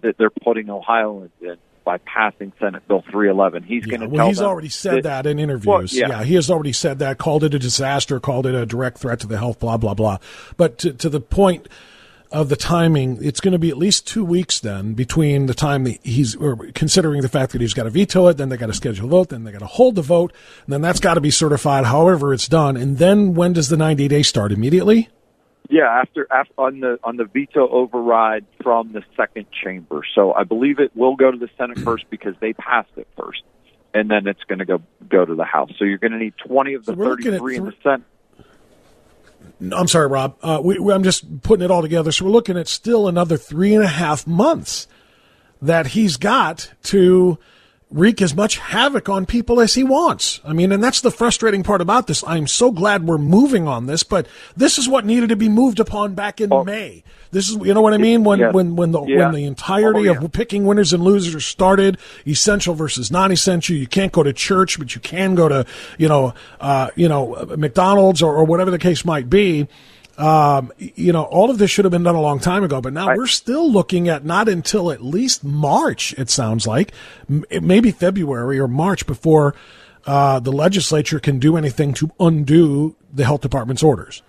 that 0.01 0.17
they're 0.17 0.29
putting 0.29 0.69
Ohio 0.69 1.29
in 1.41 1.57
by 1.83 1.97
passing 1.97 2.53
Senate 2.59 2.87
Bill 2.87 3.03
311. 3.11 3.63
He's 3.63 3.85
yeah, 3.85 3.97
going 3.97 4.09
to 4.09 4.15
well, 4.15 4.27
he's 4.27 4.41
already 4.41 4.69
said 4.69 5.03
that, 5.03 5.23
that 5.23 5.25
in 5.25 5.37
interviews. 5.37 5.65
Well, 5.65 5.83
yeah. 5.85 6.07
yeah. 6.19 6.23
he 6.23 6.35
has 6.35 6.49
already 6.49 6.71
said 6.71 6.99
that, 6.99 7.17
called 7.17 7.43
it 7.43 7.53
a 7.53 7.59
disaster, 7.59 8.19
called 8.19 8.45
it 8.45 8.55
a 8.55 8.65
direct 8.65 8.99
threat 8.99 9.19
to 9.21 9.27
the 9.27 9.37
health, 9.37 9.59
blah, 9.59 9.77
blah, 9.77 9.93
blah. 9.93 10.19
But 10.55 10.77
to, 10.79 10.93
to 10.93 11.09
the 11.09 11.19
point 11.19 11.67
of 12.33 12.49
the 12.49 12.55
timing, 12.55 13.23
it's 13.23 13.39
going 13.39 13.51
to 13.51 13.59
be 13.59 13.69
at 13.69 13.77
least 13.77 14.07
two 14.07 14.25
weeks 14.25 14.59
then 14.59 14.95
between 14.95 15.45
the 15.45 15.53
time 15.53 15.83
that 15.83 15.99
he's 16.03 16.35
or 16.35 16.57
considering 16.73 17.21
the 17.21 17.29
fact 17.29 17.51
that 17.51 17.61
he's 17.61 17.75
got 17.75 17.83
to 17.83 17.91
veto 17.91 18.27
it, 18.27 18.37
then 18.37 18.49
they 18.49 18.57
got 18.57 18.67
to 18.67 18.73
schedule 18.73 19.05
a 19.05 19.09
vote, 19.09 19.29
then 19.29 19.43
they 19.43 19.51
got 19.51 19.59
to 19.59 19.67
hold 19.67 19.95
the 19.95 20.01
vote, 20.01 20.33
and 20.65 20.73
then 20.73 20.81
that's 20.81 20.99
got 20.99 21.13
to 21.13 21.21
be 21.21 21.29
certified. 21.29 21.85
However, 21.85 22.33
it's 22.33 22.47
done, 22.47 22.75
and 22.75 22.97
then 22.97 23.35
when 23.35 23.53
does 23.53 23.69
the 23.69 23.77
ninety 23.77 24.07
days 24.07 24.27
start? 24.27 24.51
Immediately. 24.51 25.09
Yeah, 25.69 25.85
after, 25.85 26.27
after 26.29 26.53
on 26.57 26.79
the 26.81 26.99
on 27.03 27.17
the 27.17 27.25
veto 27.25 27.67
override 27.69 28.45
from 28.61 28.91
the 28.91 29.03
second 29.15 29.45
chamber. 29.63 30.01
So 30.13 30.33
I 30.33 30.43
believe 30.43 30.79
it 30.79 30.95
will 30.95 31.15
go 31.15 31.31
to 31.31 31.37
the 31.37 31.49
Senate 31.57 31.79
first 31.83 32.05
because 32.09 32.33
they 32.41 32.53
passed 32.53 32.91
it 32.97 33.07
first, 33.15 33.43
and 33.93 34.09
then 34.09 34.27
it's 34.27 34.43
going 34.47 34.59
to 34.59 34.65
go 34.65 34.81
go 35.07 35.23
to 35.23 35.35
the 35.35 35.45
House. 35.45 35.71
So 35.77 35.85
you're 35.85 35.99
going 35.99 36.13
to 36.13 36.19
need 36.19 36.33
20 36.45 36.73
of 36.73 36.85
the 36.85 36.93
so 36.93 37.03
33 37.03 37.57
in 37.57 37.65
the 37.65 37.73
Senate. 37.83 38.07
I'm 39.71 39.87
sorry, 39.87 40.07
Rob. 40.07 40.37
Uh, 40.41 40.59
we, 40.63 40.79
we, 40.79 40.93
I'm 40.93 41.03
just 41.03 41.41
putting 41.41 41.63
it 41.63 41.71
all 41.71 41.81
together. 41.81 42.11
So 42.11 42.25
we're 42.25 42.31
looking 42.31 42.57
at 42.57 42.67
still 42.67 43.07
another 43.07 43.37
three 43.37 43.73
and 43.73 43.83
a 43.83 43.87
half 43.87 44.27
months 44.27 44.87
that 45.61 45.87
he's 45.87 46.17
got 46.17 46.71
to 46.83 47.37
wreak 47.93 48.21
as 48.21 48.35
much 48.35 48.57
havoc 48.57 49.07
on 49.07 49.25
people 49.25 49.61
as 49.61 49.75
he 49.75 49.83
wants. 49.83 50.41
I 50.43 50.51
mean, 50.51 50.71
and 50.71 50.83
that's 50.83 51.01
the 51.01 51.11
frustrating 51.11 51.63
part 51.63 51.79
about 51.79 52.07
this. 52.07 52.23
I'm 52.25 52.47
so 52.47 52.71
glad 52.71 53.05
we're 53.05 53.19
moving 53.19 53.67
on 53.67 53.85
this, 53.85 54.03
but 54.03 54.27
this 54.57 54.77
is 54.77 54.89
what 54.89 55.05
needed 55.05 55.29
to 55.29 55.35
be 55.35 55.47
moved 55.47 55.79
upon 55.79 56.15
back 56.15 56.41
in 56.41 56.51
oh. 56.51 56.63
May. 56.63 57.03
This 57.31 57.49
is, 57.49 57.55
you 57.57 57.73
know 57.73 57.81
what 57.81 57.93
I 57.93 57.97
mean? 57.97 58.23
When, 58.23 58.39
yes. 58.39 58.53
when, 58.53 58.75
when 58.75 58.91
the, 58.91 59.03
yeah. 59.05 59.25
when 59.25 59.33
the 59.33 59.45
entirety 59.45 60.09
oh, 60.09 60.13
yeah. 60.13 60.23
of 60.23 60.31
picking 60.31 60.65
winners 60.65 60.93
and 60.93 61.03
losers 61.03 61.45
started, 61.45 61.97
essential 62.27 62.75
versus 62.75 63.11
non-essential, 63.11 63.75
you 63.75 63.87
can't 63.87 64.11
go 64.11 64.21
to 64.21 64.33
church, 64.33 64.77
but 64.77 64.93
you 64.93 65.01
can 65.01 65.33
go 65.33 65.47
to, 65.47 65.65
you 65.97 66.07
know, 66.07 66.33
uh, 66.59 66.89
you 66.95 67.07
know, 67.07 67.45
McDonald's 67.57 68.21
or, 68.21 68.35
or 68.35 68.43
whatever 68.43 68.69
the 68.69 68.79
case 68.79 69.03
might 69.03 69.29
be. 69.29 69.67
Um, 70.17 70.71
you 70.77 71.11
know, 71.11 71.23
all 71.23 71.49
of 71.49 71.57
this 71.57 71.71
should 71.71 71.85
have 71.85 71.91
been 71.91 72.03
done 72.03 72.15
a 72.15 72.21
long 72.21 72.39
time 72.39 72.63
ago, 72.63 72.81
but 72.81 72.93
now 72.93 73.07
right. 73.07 73.17
we're 73.17 73.25
still 73.25 73.71
looking 73.71 74.07
at 74.09 74.23
not 74.23 74.47
until 74.47 74.91
at 74.91 75.03
least 75.03 75.43
March, 75.43 76.13
it 76.17 76.29
sounds 76.29 76.67
like, 76.67 76.91
maybe 77.49 77.91
February 77.91 78.59
or 78.59 78.67
March 78.67 79.07
before 79.07 79.55
uh, 80.05 80.39
the 80.39 80.51
legislature 80.51 81.19
can 81.19 81.39
do 81.39 81.57
anything 81.57 81.93
to 81.95 82.11
undo 82.19 82.95
the 83.11 83.25
health 83.25 83.41
department's 83.41 83.81
orders. 83.81 84.21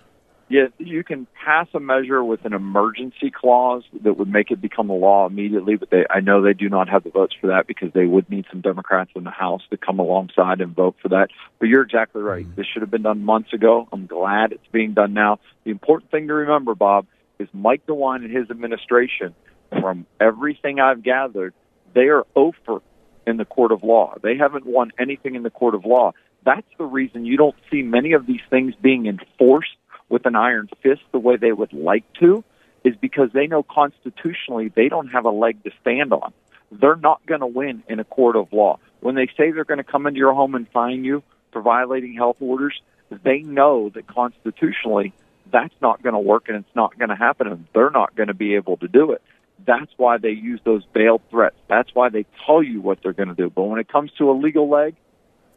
Yeah, 0.47 0.67
you 0.77 1.03
can 1.03 1.25
pass 1.43 1.67
a 1.73 1.79
measure 1.79 2.23
with 2.23 2.45
an 2.45 2.53
emergency 2.53 3.31
clause 3.31 3.83
that 4.03 4.13
would 4.13 4.27
make 4.27 4.51
it 4.51 4.61
become 4.61 4.91
a 4.91 4.95
law 4.95 5.25
immediately, 5.25 5.75
but 5.75 5.89
they, 5.89 6.05
I 6.07 6.19
know 6.19 6.43
they 6.43 6.53
do 6.53 6.69
not 6.69 6.87
have 6.87 7.03
the 7.03 7.09
votes 7.09 7.35
for 7.41 7.47
that 7.47 7.65
because 7.65 7.91
they 7.93 8.05
would 8.05 8.29
need 8.29 8.45
some 8.51 8.61
Democrats 8.61 9.09
in 9.15 9.23
the 9.23 9.31
House 9.31 9.63
to 9.71 9.77
come 9.77 9.97
alongside 9.97 10.61
and 10.61 10.75
vote 10.75 10.97
for 11.01 11.09
that. 11.09 11.29
But 11.59 11.69
you're 11.69 11.81
exactly 11.81 12.21
right. 12.21 12.45
Mm-hmm. 12.45 12.55
This 12.55 12.67
should 12.71 12.83
have 12.83 12.91
been 12.91 13.01
done 13.01 13.23
months 13.23 13.53
ago. 13.53 13.87
I'm 13.91 14.05
glad 14.05 14.51
it's 14.51 14.67
being 14.71 14.93
done 14.93 15.13
now. 15.13 15.39
The 15.63 15.71
important 15.71 16.11
thing 16.11 16.27
to 16.27 16.33
remember, 16.35 16.75
Bob, 16.75 17.07
is 17.39 17.49
Mike 17.51 17.85
DeWine 17.87 18.23
and 18.23 18.31
his 18.31 18.51
administration, 18.51 19.33
from 19.81 20.05
everything 20.19 20.79
I've 20.79 21.03
gathered, 21.03 21.53
they 21.93 22.07
are 22.09 22.23
over 22.35 22.81
in 23.25 23.37
the 23.37 23.45
court 23.45 23.71
of 23.71 23.83
law. 23.83 24.15
They 24.21 24.37
haven't 24.37 24.65
won 24.65 24.91
anything 24.99 25.35
in 25.35 25.43
the 25.43 25.49
court 25.49 25.75
of 25.75 25.85
law. 25.85 26.13
That's 26.45 26.67
the 26.77 26.85
reason 26.85 27.25
you 27.25 27.37
don't 27.37 27.55
see 27.71 27.81
many 27.81 28.13
of 28.13 28.27
these 28.27 28.41
things 28.49 28.75
being 28.79 29.07
enforced 29.07 29.75
with 30.09 30.25
an 30.25 30.35
iron 30.35 30.69
fist 30.81 31.01
the 31.11 31.19
way 31.19 31.37
they 31.37 31.51
would 31.51 31.73
like 31.73 32.03
to 32.19 32.43
is 32.83 32.95
because 32.95 33.29
they 33.33 33.47
know 33.47 33.63
constitutionally 33.63 34.69
they 34.69 34.89
don't 34.89 35.07
have 35.07 35.25
a 35.25 35.31
leg 35.31 35.63
to 35.63 35.71
stand 35.81 36.13
on. 36.13 36.33
They're 36.71 36.95
not 36.95 37.25
going 37.25 37.41
to 37.41 37.47
win 37.47 37.83
in 37.87 37.99
a 37.99 38.03
court 38.03 38.35
of 38.35 38.53
law. 38.53 38.79
When 38.99 39.15
they 39.15 39.27
say 39.37 39.51
they're 39.51 39.65
going 39.65 39.79
to 39.79 39.83
come 39.83 40.07
into 40.07 40.19
your 40.19 40.33
home 40.33 40.55
and 40.55 40.67
fine 40.69 41.03
you 41.03 41.23
for 41.51 41.61
violating 41.61 42.13
health 42.13 42.37
orders, 42.39 42.79
they 43.23 43.39
know 43.39 43.89
that 43.89 44.07
constitutionally 44.07 45.13
that's 45.51 45.73
not 45.81 46.01
going 46.01 46.13
to 46.13 46.19
work 46.19 46.49
and 46.49 46.57
it's 46.57 46.75
not 46.75 46.97
going 46.97 47.09
to 47.09 47.15
happen 47.15 47.47
and 47.47 47.67
they're 47.73 47.91
not 47.91 48.15
going 48.15 48.27
to 48.27 48.33
be 48.33 48.55
able 48.55 48.77
to 48.77 48.87
do 48.87 49.11
it. 49.11 49.21
That's 49.65 49.91
why 49.97 50.17
they 50.17 50.31
use 50.31 50.59
those 50.63 50.83
veiled 50.93 51.21
threats. 51.29 51.55
That's 51.67 51.93
why 51.93 52.09
they 52.09 52.25
tell 52.45 52.61
you 52.61 52.81
what 52.81 52.99
they're 53.01 53.13
going 53.13 53.29
to 53.29 53.35
do. 53.35 53.49
But 53.49 53.63
when 53.63 53.79
it 53.79 53.87
comes 53.87 54.11
to 54.17 54.29
a 54.29 54.33
legal 54.33 54.69
leg, 54.69 54.95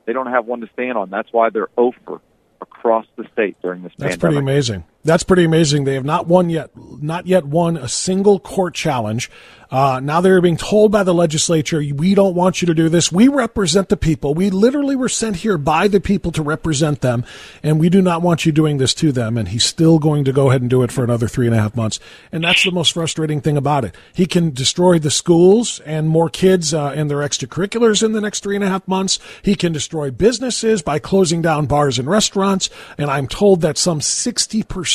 they 0.05 0.12
don't 0.12 0.26
have 0.26 0.47
one 0.47 0.61
to 0.61 0.69
stand 0.73 0.97
on. 0.97 1.11
That's 1.11 1.33
why 1.33 1.50
they're 1.50 1.69
over 1.76 2.21
across 2.61 3.07
the 3.17 3.25
state 3.33 3.57
during 3.62 3.83
this 3.83 3.93
That's 3.99 4.17
pandemic. 4.17 4.21
pretty 4.21 4.37
amazing. 4.38 4.85
That's 5.05 5.23
pretty 5.23 5.45
amazing. 5.45 5.85
They 5.85 5.95
have 5.95 6.05
not 6.05 6.26
won 6.26 6.50
yet, 6.50 6.71
not 6.76 7.26
yet 7.26 7.45
won 7.45 7.76
a 7.76 7.88
single 7.88 8.40
court 8.40 8.75
challenge. 8.75 9.31
Uh, 9.71 10.00
now 10.02 10.21
they're 10.23 10.40
being 10.40 10.57
told 10.57 10.90
by 10.90 11.02
the 11.02 11.12
legislature, 11.12 11.83
we 11.95 12.14
don't 12.14 12.35
want 12.35 12.62
you 12.62 12.67
to 12.67 12.75
do 12.75 12.88
this. 12.88 13.12
We 13.12 13.28
represent 13.28 13.90
the 13.90 13.99
people. 13.99 14.33
We 14.33 14.49
literally 14.49 14.97
were 14.97 15.11
sent 15.11 15.37
here 15.37 15.59
by 15.59 15.88
the 15.88 16.00
people 16.00 16.33
to 16.33 16.43
represent 16.43 17.02
them, 17.02 17.25
and 17.62 17.78
we 17.78 17.90
do 17.90 18.00
not 18.00 18.23
want 18.23 18.47
you 18.47 18.52
doing 18.52 18.78
this 18.78 18.95
to 18.95 19.12
them. 19.12 19.37
And 19.37 19.49
he's 19.49 19.64
still 19.64 19.99
going 19.99 20.25
to 20.25 20.33
go 20.33 20.49
ahead 20.49 20.62
and 20.62 20.71
do 20.71 20.83
it 20.83 20.90
for 20.90 21.05
another 21.05 21.28
three 21.28 21.47
and 21.47 21.55
a 21.55 21.61
half 21.61 21.76
months. 21.76 22.00
And 22.33 22.45
that's 22.45 22.64
the 22.64 22.71
most 22.71 22.93
frustrating 22.93 23.43
thing 23.43 23.59
about 23.59 23.85
it. 23.85 23.95
He 24.14 24.25
can 24.25 24.52
destroy 24.52 24.99
the 24.99 25.11
schools 25.11 25.81
and 25.81 26.09
more 26.09 26.31
kids 26.31 26.73
uh, 26.73 26.93
and 26.97 27.11
their 27.11 27.19
extracurriculars 27.19 28.02
in 28.02 28.12
the 28.12 28.23
next 28.23 28.43
three 28.43 28.57
and 28.57 28.64
a 28.64 28.69
half 28.69 28.88
months. 28.88 29.19
He 29.43 29.55
can 29.55 29.73
destroy 29.73 30.11
businesses 30.11 30.81
by 30.81 30.99
closing 30.99 31.43
down 31.43 31.67
bars 31.67 31.99
and 31.99 32.09
restaurants. 32.09 32.71
And 32.97 33.11
I'm 33.11 33.28
told 33.28 33.61
that 33.61 33.76
some 33.76 34.00
60% 34.00 34.88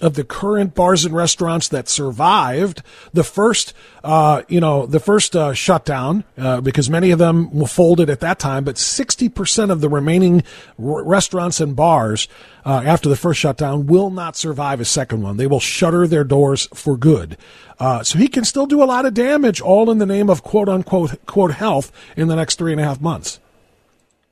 of 0.00 0.14
the 0.14 0.24
current 0.24 0.74
bars 0.74 1.04
and 1.04 1.14
restaurants 1.14 1.68
that 1.68 1.88
survived 1.88 2.82
the 3.12 3.24
first, 3.24 3.72
uh, 4.04 4.42
you 4.48 4.60
know, 4.60 4.84
the 4.86 5.00
first 5.00 5.34
uh, 5.34 5.54
shutdown, 5.54 6.24
uh, 6.36 6.60
because 6.60 6.90
many 6.90 7.10
of 7.10 7.18
them 7.18 7.64
folded 7.66 8.10
at 8.10 8.20
that 8.20 8.38
time, 8.38 8.64
but 8.64 8.76
60% 8.76 9.70
of 9.70 9.80
the 9.80 9.88
remaining 9.88 10.42
r- 10.78 11.02
restaurants 11.02 11.60
and 11.60 11.74
bars 11.74 12.28
uh, 12.64 12.82
after 12.84 13.08
the 13.08 13.16
first 13.16 13.40
shutdown 13.40 13.86
will 13.86 14.10
not 14.10 14.36
survive 14.36 14.80
a 14.80 14.84
second 14.84 15.22
one. 15.22 15.38
They 15.38 15.46
will 15.46 15.60
shutter 15.60 16.06
their 16.06 16.24
doors 16.24 16.68
for 16.74 16.96
good. 16.96 17.38
Uh, 17.78 18.02
so 18.02 18.18
he 18.18 18.28
can 18.28 18.44
still 18.44 18.66
do 18.66 18.82
a 18.82 18.84
lot 18.84 19.06
of 19.06 19.14
damage, 19.14 19.60
all 19.60 19.90
in 19.90 19.98
the 19.98 20.06
name 20.06 20.28
of 20.28 20.42
quote 20.42 20.68
unquote 20.68 21.24
quote 21.26 21.52
health 21.52 21.92
in 22.16 22.28
the 22.28 22.36
next 22.36 22.56
three 22.56 22.72
and 22.72 22.80
a 22.80 22.84
half 22.84 23.00
months. 23.00 23.40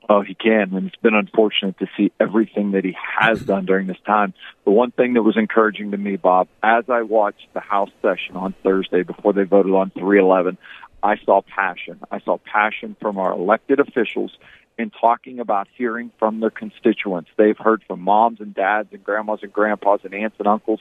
Oh, 0.08 0.20
he 0.20 0.34
can, 0.34 0.74
and 0.74 0.86
it's 0.86 0.96
been 0.96 1.14
unfortunate 1.14 1.78
to 1.78 1.86
see 1.96 2.12
everything 2.20 2.72
that 2.72 2.84
he 2.84 2.94
has 3.18 3.40
done 3.46 3.64
during 3.64 3.86
this 3.86 4.00
time. 4.06 4.34
The 4.64 4.70
one 4.70 4.90
thing 4.90 5.14
that 5.14 5.22
was 5.22 5.36
encouraging 5.36 5.92
to 5.92 5.96
me, 5.96 6.16
Bob, 6.16 6.48
as 6.62 6.84
I 6.88 7.02
watched 7.02 7.46
the 7.54 7.60
House 7.60 7.90
session 8.02 8.36
on 8.36 8.54
Thursday 8.62 9.02
before 9.02 9.32
they 9.32 9.44
voted 9.44 9.72
on 9.72 9.90
311, 9.90 10.58
I 11.02 11.16
saw 11.24 11.42
passion. 11.42 12.00
I 12.10 12.20
saw 12.20 12.38
passion 12.38 12.96
from 13.00 13.18
our 13.18 13.32
elected 13.32 13.80
officials 13.80 14.32
in 14.78 14.90
talking 14.90 15.38
about 15.38 15.68
hearing 15.76 16.10
from 16.18 16.40
their 16.40 16.50
constituents. 16.50 17.30
They've 17.36 17.56
heard 17.56 17.82
from 17.86 18.00
moms 18.00 18.40
and 18.40 18.54
dads 18.54 18.88
and 18.92 19.04
grandmas 19.04 19.40
and 19.42 19.52
grandpas 19.52 20.00
and 20.04 20.14
aunts 20.14 20.36
and 20.38 20.48
uncles 20.48 20.80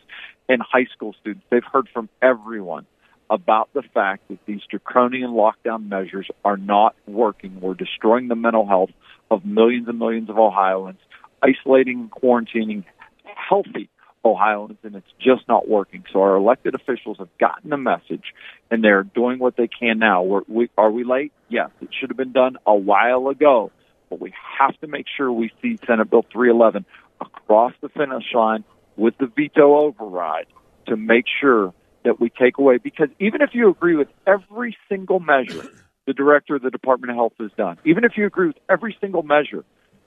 and 0.49 0.61
high 0.61 0.87
school 0.93 1.13
students. 1.21 1.45
They've 1.49 1.63
heard 1.63 1.87
from 1.93 2.09
everyone 2.21 2.85
about 3.33 3.67
the 3.73 3.81
fact 3.81 4.27
that 4.29 4.37
these 4.45 4.61
draconian 4.69 5.31
lockdown 5.31 5.89
measures 5.89 6.27
are 6.45 6.55
not 6.55 6.95
working. 7.07 7.59
We're 7.59 7.73
destroying 7.73 8.27
the 8.27 8.35
mental 8.35 8.67
health 8.67 8.91
of 9.31 9.43
millions 9.43 9.87
and 9.87 9.97
millions 9.97 10.29
of 10.29 10.37
Ohioans, 10.37 10.99
isolating 11.41 11.99
and 11.99 12.11
quarantining 12.11 12.83
healthy 13.23 13.89
Ohioans, 14.23 14.77
and 14.83 14.95
it's 14.95 15.11
just 15.19 15.47
not 15.47 15.67
working. 15.67 16.03
So 16.13 16.21
our 16.21 16.35
elected 16.35 16.75
officials 16.75 17.17
have 17.17 17.35
gotten 17.39 17.71
the 17.71 17.77
message, 17.77 18.23
and 18.69 18.83
they're 18.83 19.03
doing 19.03 19.39
what 19.39 19.57
they 19.57 19.67
can 19.67 19.97
now. 19.97 20.21
We're, 20.21 20.41
we, 20.47 20.69
are 20.77 20.91
we 20.91 21.03
late? 21.03 21.33
Yes, 21.49 21.71
it 21.81 21.89
should 21.99 22.11
have 22.11 22.17
been 22.17 22.33
done 22.33 22.57
a 22.67 22.75
while 22.75 23.29
ago, 23.29 23.71
but 24.11 24.21
we 24.21 24.31
have 24.59 24.79
to 24.81 24.87
make 24.87 25.07
sure 25.17 25.31
we 25.31 25.51
see 25.59 25.79
Senate 25.87 26.07
Bill 26.07 26.23
311 26.31 26.85
across 27.19 27.73
the 27.81 27.89
finish 27.89 28.25
line 28.35 28.63
with 28.95 29.17
the 29.17 29.25
veto 29.25 29.75
override 29.77 30.45
to 30.85 30.95
make 30.95 31.25
sure 31.41 31.73
that 32.03 32.19
we 32.19 32.29
take 32.29 32.57
away. 32.57 32.77
Because 32.77 33.09
even 33.19 33.41
if 33.41 33.51
you 33.53 33.69
agree 33.69 33.95
with 33.95 34.07
every 34.27 34.77
single 34.89 35.19
measure 35.19 35.69
the 36.05 36.13
director 36.13 36.55
of 36.55 36.61
the 36.61 36.69
Department 36.69 37.11
of 37.11 37.15
Health 37.15 37.33
has 37.39 37.51
done, 37.57 37.77
even 37.85 38.03
if 38.03 38.17
you 38.17 38.25
agree 38.25 38.47
with 38.47 38.57
every 38.69 38.95
single 38.99 39.23
measure, 39.23 39.63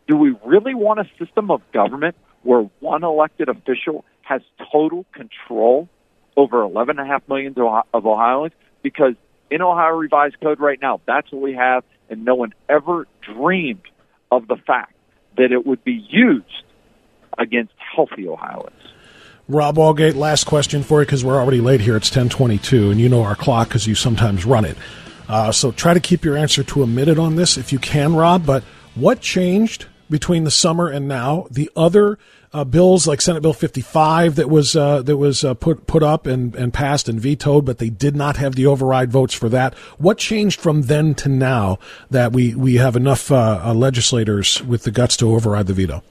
do 0.07 0.17
we 0.17 0.35
really 0.45 0.75
want 0.75 1.01
a 1.01 1.05
system 1.19 1.51
of 1.51 1.61
government 1.73 2.17
where 2.43 2.69
one 2.81 3.03
elected 3.03 3.49
official 3.49 4.05
has 4.23 4.41
total 4.73 5.05
control 5.13 5.89
over 6.37 6.59
11.5 6.59 7.29
million 7.29 7.55
of 7.95 8.07
Ohioans? 8.07 8.53
Because 8.83 9.15
in 9.51 9.63
Ohio 9.63 9.97
Revised 9.97 10.37
Code 10.41 10.61
right 10.61 10.79
now, 10.81 11.01
that's 11.07 11.31
what 11.33 11.43
we 11.43 11.55
have, 11.55 11.83
and 12.09 12.25
no 12.25 12.35
one 12.35 12.53
ever 12.69 13.07
dreamed 13.23 13.87
of 14.31 14.47
the 14.49 14.57
fact 14.57 14.95
that 15.37 15.53
it 15.53 15.67
would 15.67 15.83
be 15.85 16.05
used 16.09 16.47
against 17.39 17.73
healthy 17.95 18.29
Ohioans. 18.29 18.73
Rob 19.49 19.77
Walgate, 19.77 20.17
last 20.17 20.45
question 20.45 20.83
for 20.83 21.01
you 21.01 21.07
because 21.07 21.25
we're 21.25 21.41
already 21.41 21.61
late 21.61 21.81
here. 21.81 21.97
It's 21.97 22.11
1022, 22.11 22.91
and 22.91 23.01
you 23.01 23.09
know 23.09 23.23
our 23.23 23.37
clock 23.37 23.69
because 23.69 23.87
you 23.87 23.95
sometimes 23.95 24.45
run 24.45 24.65
it. 24.65 24.77
Uh, 25.29 25.53
so 25.53 25.71
try 25.71 25.95
to 25.95 26.01
keep 26.01 26.25
your 26.25 26.37
answer 26.37 26.65
to 26.65 26.83
a 26.83 26.87
minute 26.87 27.17
on 27.19 27.37
this 27.37 27.57
if 27.57 27.73
you 27.73 27.79
can, 27.79 28.17
Rob. 28.17 28.45
But 28.45 28.65
what 28.97 29.21
changed 29.21 29.87
between 30.11 30.43
the 30.43 30.51
summer 30.51 30.89
and 30.89 31.07
now? 31.07 31.47
The 31.49 31.71
other 31.77 32.19
uh, 32.53 32.65
bills, 32.65 33.07
like 33.07 33.21
Senate 33.21 33.41
Bill 33.41 33.53
55, 33.53 34.35
that 34.35 34.51
was 34.51 34.75
uh, 34.75 35.03
that 35.03 35.17
was 35.17 35.45
uh, 35.45 35.55
put 35.55 35.87
put 35.87 36.03
up 36.03 36.27
and, 36.27 36.53
and 36.57 36.75
passed 36.75 37.09
and 37.09 37.21
vetoed, 37.21 37.65
but 37.65 37.79
they 37.79 37.91
did 37.91 38.17
not 38.17 38.39
have 38.39 38.57
the 38.57 38.67
override 38.67 39.13
votes 39.13 39.35
for 39.35 39.49
that. 39.51 39.75
What 39.99 40.19
changed 40.19 40.61
from 40.61 40.83
then 40.83 41.15
to 41.17 41.29
now 41.29 41.79
that 42.11 42.33
we 42.33 42.53
we 42.57 42.77
have 42.77 42.97
enough 42.97 43.31
uh, 43.31 43.61
uh, 43.63 43.75
legislators 43.75 44.61
with 44.65 44.83
the 44.83 44.91
guts 44.91 45.17
to 45.19 45.33
override 45.33 45.69
the 45.69 45.75
veto? 45.75 46.03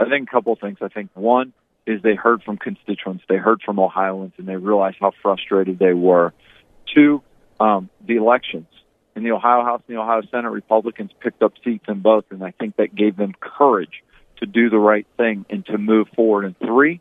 I 0.00 0.08
think 0.08 0.28
a 0.28 0.32
couple 0.32 0.56
things. 0.56 0.78
I 0.82 0.88
think 0.88 1.10
one 1.14 1.52
is 1.86 2.02
they 2.02 2.14
heard 2.14 2.42
from 2.42 2.56
constituents, 2.56 3.24
they 3.28 3.36
heard 3.36 3.60
from 3.62 3.78
Ohioans, 3.78 4.32
and 4.38 4.46
they 4.48 4.56
realized 4.56 4.96
how 5.00 5.12
frustrated 5.22 5.78
they 5.78 5.92
were. 5.92 6.32
Two, 6.94 7.22
um, 7.60 7.90
the 8.06 8.16
elections 8.16 8.66
in 9.16 9.22
the 9.22 9.32
Ohio 9.32 9.64
House 9.64 9.82
and 9.86 9.96
the 9.96 10.00
Ohio 10.00 10.22
Senate, 10.30 10.50
Republicans 10.50 11.10
picked 11.20 11.42
up 11.42 11.52
seats 11.62 11.84
in 11.88 12.00
both, 12.00 12.24
and 12.30 12.42
I 12.42 12.52
think 12.52 12.76
that 12.76 12.94
gave 12.94 13.16
them 13.16 13.32
courage 13.38 14.02
to 14.38 14.46
do 14.46 14.70
the 14.70 14.78
right 14.78 15.06
thing 15.16 15.46
and 15.48 15.64
to 15.66 15.78
move 15.78 16.08
forward. 16.16 16.44
And 16.44 16.58
three, 16.58 17.00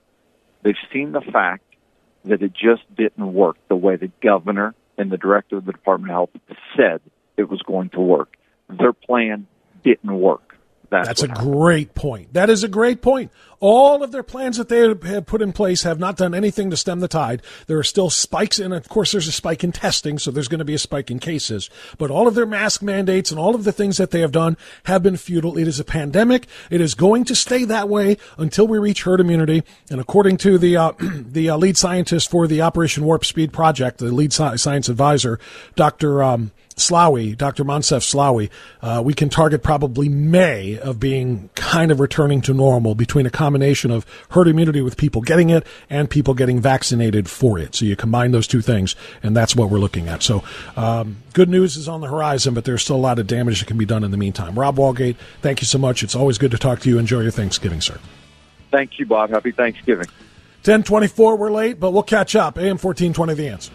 they've 0.63 0.75
seen 0.92 1.12
the 1.12 1.22
fact 1.22 1.63
that 2.25 2.42
it 2.42 2.54
just 2.54 2.84
didn't 2.96 3.34
work 3.34 3.58
the 3.68 3.75
way 3.75 3.96
the 3.96 4.12
governor 4.22 4.75
and 4.98 5.12
the 5.12 5.18
director 5.18 5.58
of 5.58 5.66
the 5.66 5.72
Department 5.72 6.12
of 6.12 6.16
Health 6.16 6.30
said 6.78 7.02
it 7.36 7.50
was 7.50 7.62
going 7.63 7.90
to 7.90 8.00
work. 8.00 8.38
Their 8.70 8.94
plan 8.94 9.48
didn't 9.84 10.13
work. 10.13 10.56
That's, 10.90 11.08
That's 11.08 11.24
a 11.24 11.28
happened. 11.30 11.52
great 11.52 11.96
point. 11.96 12.34
That 12.34 12.52
is 12.52 12.63
a 12.63 12.68
great 12.68 13.02
point. 13.02 13.32
All 13.65 14.03
of 14.03 14.12
their 14.12 14.24
plans 14.24 14.58
that 14.58 14.67
they 14.67 14.79
have 14.82 15.25
put 15.25 15.41
in 15.41 15.53
place 15.53 15.84
have 15.84 15.98
not 15.98 16.17
done 16.17 16.36
anything 16.36 16.70
to 16.70 16.75
stem 16.75 17.00
the 17.00 17.08
tide. 17.08 17.41
There 17.67 17.79
are 17.79 17.84
still 17.84 18.10
spikes, 18.10 18.60
and 18.60 18.74
of 18.74 18.89
course, 18.89 19.13
there's 19.13 19.29
a 19.29 19.32
spike 19.32 19.63
in 19.63 19.72
testing, 19.72 20.20
so 20.20 20.32
there's 20.32 20.50
going 20.50 20.60
to 20.60 20.65
be 20.65 20.74
a 20.74 20.77
spike 20.77 21.10
in 21.10 21.17
cases. 21.17 21.70
But 21.98 22.12
all 22.12 22.27
of 22.27 22.36
their 22.36 22.46
mask 22.46 22.82
mandates 22.82 23.32
and 23.32 23.39
all 23.39 23.55
of 23.55 23.63
the 23.63 23.72
things 23.72 23.96
that 23.96 24.12
they 24.12 24.20
have 24.20 24.34
done 24.34 24.58
have 24.84 25.01
been 25.01 25.15
futile. 25.15 25.58
It 25.58 25.70
is 25.70 25.79
a 25.79 25.86
pandemic. 25.86 26.48
It 26.70 26.82
is 26.82 26.93
going 26.93 27.24
to 27.24 27.36
stay 27.36 27.63
that 27.63 27.88
way 27.88 28.17
until 28.38 28.67
we 28.67 28.79
reach 28.79 29.03
herd 29.03 29.22
immunity. 29.22 29.63
And 29.89 30.01
according 30.01 30.39
to 30.39 30.58
the 30.58 30.75
uh, 30.75 30.91
the 31.00 31.50
uh, 31.50 31.55
lead 31.55 31.77
scientist 31.77 32.29
for 32.29 32.48
the 32.48 32.62
Operation 32.62 33.05
Warp 33.05 33.24
Speed 33.24 33.53
project, 33.53 34.00
the 34.00 34.12
lead 34.12 34.34
science 34.34 34.89
advisor, 34.89 35.39
Dr. 35.77 36.22
Um, 36.22 36.51
Slaoui, 36.75 37.38
Dr. 37.38 37.63
Moncef 37.63 38.01
Slaoui, 38.01 38.50
uh, 38.82 39.01
we 39.03 39.13
can 39.13 39.29
target 39.29 39.63
probably 39.63 40.10
May 40.10 40.77
of 40.79 41.00
being 41.00 41.50
kind 41.55 41.91
of 41.91 42.00
returning 42.00 42.41
to 42.41 42.53
normal 42.53 42.96
between 42.96 43.25
a 43.25 43.29
combination 43.54 43.92
of 43.92 44.06
herd 44.32 44.48
immunity 44.48 44.82
with 44.82 44.98
people 44.98 45.22
getting 45.22 45.52
it 45.52 45.66
and 45.88 46.10
people 46.10 46.34
getting 46.34 46.60
vaccinated 46.60 47.30
for 47.30 47.60
it. 47.60 47.76
So 47.76 47.86
you 47.86 47.96
combine 47.96 48.32
those 48.32 48.48
two 48.48 48.62
things, 48.62 48.96
and 49.22 49.36
that's 49.36 49.56
what 49.56 49.70
we're 49.70 49.78
looking 49.78 50.08
at. 50.08 50.24
So 50.24 50.44
um, 50.76 51.18
good 51.34 51.50
news 51.50 51.78
is 51.78 51.88
on 51.88 52.02
the 52.02 52.08
horizon, 52.08 52.56
but 52.56 52.66
there's 52.66 52.82
still 52.82 52.96
a 52.96 52.98
lot 52.98 53.20
of 53.20 53.28
damage 53.28 53.60
that 53.60 53.68
can 53.68 53.78
be 53.78 53.86
done 53.86 54.04
in 54.04 54.10
the 54.10 54.18
meantime. 54.18 54.58
Rob 54.58 54.78
Walgate, 54.78 55.18
thank 55.42 55.62
you 55.62 55.68
so 55.68 55.78
much. 55.78 56.02
It's 56.02 56.16
always 56.16 56.40
good 56.40 56.50
to 56.52 56.58
talk 56.58 56.80
to 56.80 56.90
you. 56.90 56.98
Enjoy 56.98 57.22
your 57.22 57.32
Thanksgiving, 57.32 57.80
sir. 57.80 58.00
Thank 58.72 58.98
you, 58.98 59.06
Bob. 59.06 59.30
Happy 59.30 59.52
Thanksgiving. 59.52 60.08
1024, 60.66 61.36
we're 61.36 61.52
late, 61.52 61.80
but 61.80 61.92
we'll 61.92 62.02
catch 62.02 62.36
up. 62.36 62.58
AM 62.58 62.80
1420, 62.80 63.34
the 63.36 63.50
answer. 63.50 63.72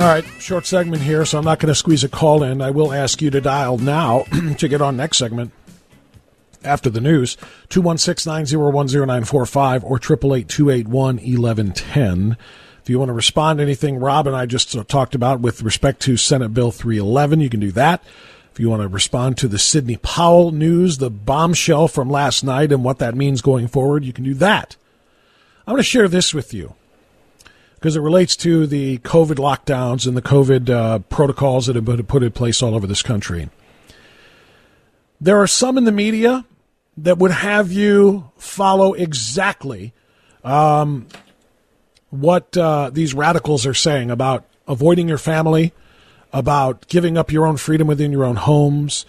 All 0.00 0.06
right, 0.06 0.24
short 0.38 0.64
segment 0.64 1.02
here, 1.02 1.26
so 1.26 1.36
I'm 1.36 1.44
not 1.44 1.58
going 1.58 1.68
to 1.68 1.74
squeeze 1.74 2.02
a 2.02 2.08
call 2.08 2.42
in. 2.42 2.62
I 2.62 2.70
will 2.70 2.90
ask 2.90 3.20
you 3.20 3.28
to 3.32 3.40
dial 3.42 3.76
now 3.76 4.22
to 4.56 4.66
get 4.66 4.80
on 4.80 4.96
next 4.96 5.18
segment 5.18 5.52
after 6.64 6.88
the 6.88 7.02
news 7.02 7.36
216 7.68 8.30
901 8.30 8.86
0945 8.86 9.84
or 9.84 9.96
888 9.96 10.48
281 10.48 11.16
1110. 11.16 12.38
If 12.82 12.88
you 12.88 12.98
want 12.98 13.10
to 13.10 13.12
respond 13.12 13.58
to 13.58 13.62
anything 13.62 13.98
Rob 13.98 14.26
and 14.26 14.34
I 14.34 14.46
just 14.46 14.72
talked 14.88 15.14
about 15.14 15.40
with 15.40 15.60
respect 15.60 16.00
to 16.04 16.16
Senate 16.16 16.54
Bill 16.54 16.70
311, 16.70 17.40
you 17.40 17.50
can 17.50 17.60
do 17.60 17.72
that. 17.72 18.02
If 18.52 18.58
you 18.58 18.70
want 18.70 18.80
to 18.80 18.88
respond 18.88 19.36
to 19.36 19.48
the 19.48 19.58
Sidney 19.58 19.98
Powell 19.98 20.50
news, 20.50 20.96
the 20.96 21.10
bombshell 21.10 21.88
from 21.88 22.08
last 22.08 22.42
night, 22.42 22.72
and 22.72 22.82
what 22.82 23.00
that 23.00 23.14
means 23.14 23.42
going 23.42 23.68
forward, 23.68 24.06
you 24.06 24.14
can 24.14 24.24
do 24.24 24.32
that. 24.32 24.76
I'm 25.66 25.74
going 25.74 25.80
to 25.80 25.82
share 25.82 26.08
this 26.08 26.32
with 26.32 26.54
you. 26.54 26.74
Because 27.80 27.96
it 27.96 28.00
relates 28.00 28.36
to 28.36 28.66
the 28.66 28.98
COVID 28.98 29.36
lockdowns 29.36 30.06
and 30.06 30.14
the 30.14 30.20
COVID 30.20 30.68
uh, 30.68 30.98
protocols 30.98 31.64
that 31.64 31.76
have 31.76 31.86
been 31.86 32.04
put 32.04 32.22
in 32.22 32.30
place 32.30 32.62
all 32.62 32.74
over 32.74 32.86
this 32.86 33.02
country. 33.02 33.48
There 35.18 35.40
are 35.40 35.46
some 35.46 35.78
in 35.78 35.84
the 35.84 35.92
media 35.92 36.44
that 36.98 37.16
would 37.16 37.30
have 37.30 37.72
you 37.72 38.30
follow 38.36 38.92
exactly 38.92 39.94
um, 40.44 41.06
what 42.10 42.54
uh, 42.54 42.90
these 42.90 43.14
radicals 43.14 43.64
are 43.64 43.72
saying 43.72 44.10
about 44.10 44.44
avoiding 44.68 45.08
your 45.08 45.18
family, 45.18 45.72
about 46.34 46.86
giving 46.88 47.16
up 47.16 47.32
your 47.32 47.46
own 47.46 47.56
freedom 47.56 47.86
within 47.86 48.12
your 48.12 48.24
own 48.24 48.36
homes, 48.36 49.06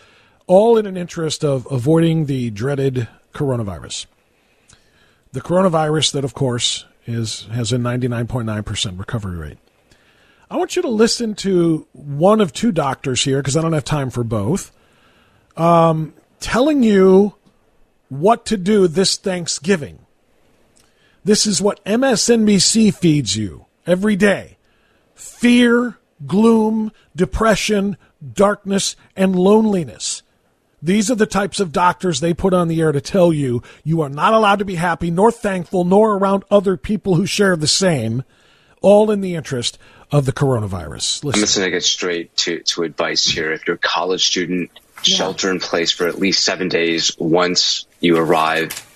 all 0.47 0.77
in 0.77 0.85
an 0.85 0.95
interest 0.95 1.43
of 1.43 1.67
avoiding 1.69 2.25
the 2.25 2.49
dreaded 2.51 3.09
coronavirus. 3.33 4.05
The 5.33 5.41
coronavirus 5.41 6.13
that, 6.13 6.23
of 6.23 6.33
course, 6.33 6.85
is 7.05 7.47
has 7.51 7.71
a 7.71 7.77
99.9% 7.77 8.99
recovery 8.99 9.37
rate. 9.37 9.57
I 10.49 10.57
want 10.57 10.75
you 10.75 10.81
to 10.81 10.89
listen 10.89 11.33
to 11.35 11.87
one 11.93 12.41
of 12.41 12.51
two 12.51 12.71
doctors 12.71 13.23
here 13.23 13.39
because 13.39 13.55
I 13.55 13.61
don't 13.61 13.73
have 13.73 13.85
time 13.85 14.09
for 14.09 14.23
both, 14.23 14.71
um, 15.55 16.13
telling 16.39 16.83
you 16.83 17.35
what 18.09 18.45
to 18.47 18.57
do 18.57 18.87
this 18.87 19.15
Thanksgiving. 19.15 19.99
This 21.23 21.45
is 21.45 21.61
what 21.61 21.83
MSNBC 21.85 22.93
feeds 22.93 23.37
you 23.37 23.65
every 23.87 24.15
day 24.15 24.57
fear, 25.15 25.97
gloom, 26.27 26.91
depression, 27.15 27.95
darkness, 28.33 28.95
and 29.15 29.35
loneliness. 29.35 30.23
These 30.81 31.11
are 31.11 31.15
the 31.15 31.25
types 31.25 31.59
of 31.59 31.71
doctors 31.71 32.19
they 32.19 32.33
put 32.33 32.53
on 32.53 32.67
the 32.67 32.81
air 32.81 32.91
to 32.91 33.01
tell 33.01 33.31
you 33.31 33.61
you 33.83 34.01
are 34.01 34.09
not 34.09 34.33
allowed 34.33 34.59
to 34.59 34.65
be 34.65 34.75
happy, 34.75 35.11
nor 35.11 35.31
thankful, 35.31 35.83
nor 35.85 36.15
around 36.15 36.43
other 36.49 36.77
people 36.77 37.15
who 37.15 37.25
share 37.25 37.55
the 37.55 37.67
same, 37.67 38.23
all 38.81 39.11
in 39.11 39.21
the 39.21 39.35
interest 39.35 39.77
of 40.11 40.25
the 40.25 40.33
coronavirus. 40.33 41.23
Listen. 41.23 41.39
I'm 41.39 41.45
just 41.45 41.57
going 41.57 41.67
to 41.67 41.71
get 41.71 41.83
straight 41.83 42.35
to, 42.37 42.59
to 42.61 42.83
advice 42.83 43.25
here. 43.25 43.51
If 43.51 43.67
you're 43.67 43.75
a 43.75 43.79
college 43.79 44.25
student, 44.25 44.71
yeah. 45.03 45.15
shelter 45.17 45.51
in 45.51 45.59
place 45.59 45.91
for 45.91 46.07
at 46.07 46.17
least 46.19 46.43
seven 46.43 46.67
days 46.67 47.15
once 47.17 47.85
you 47.99 48.17
arrive 48.17 48.87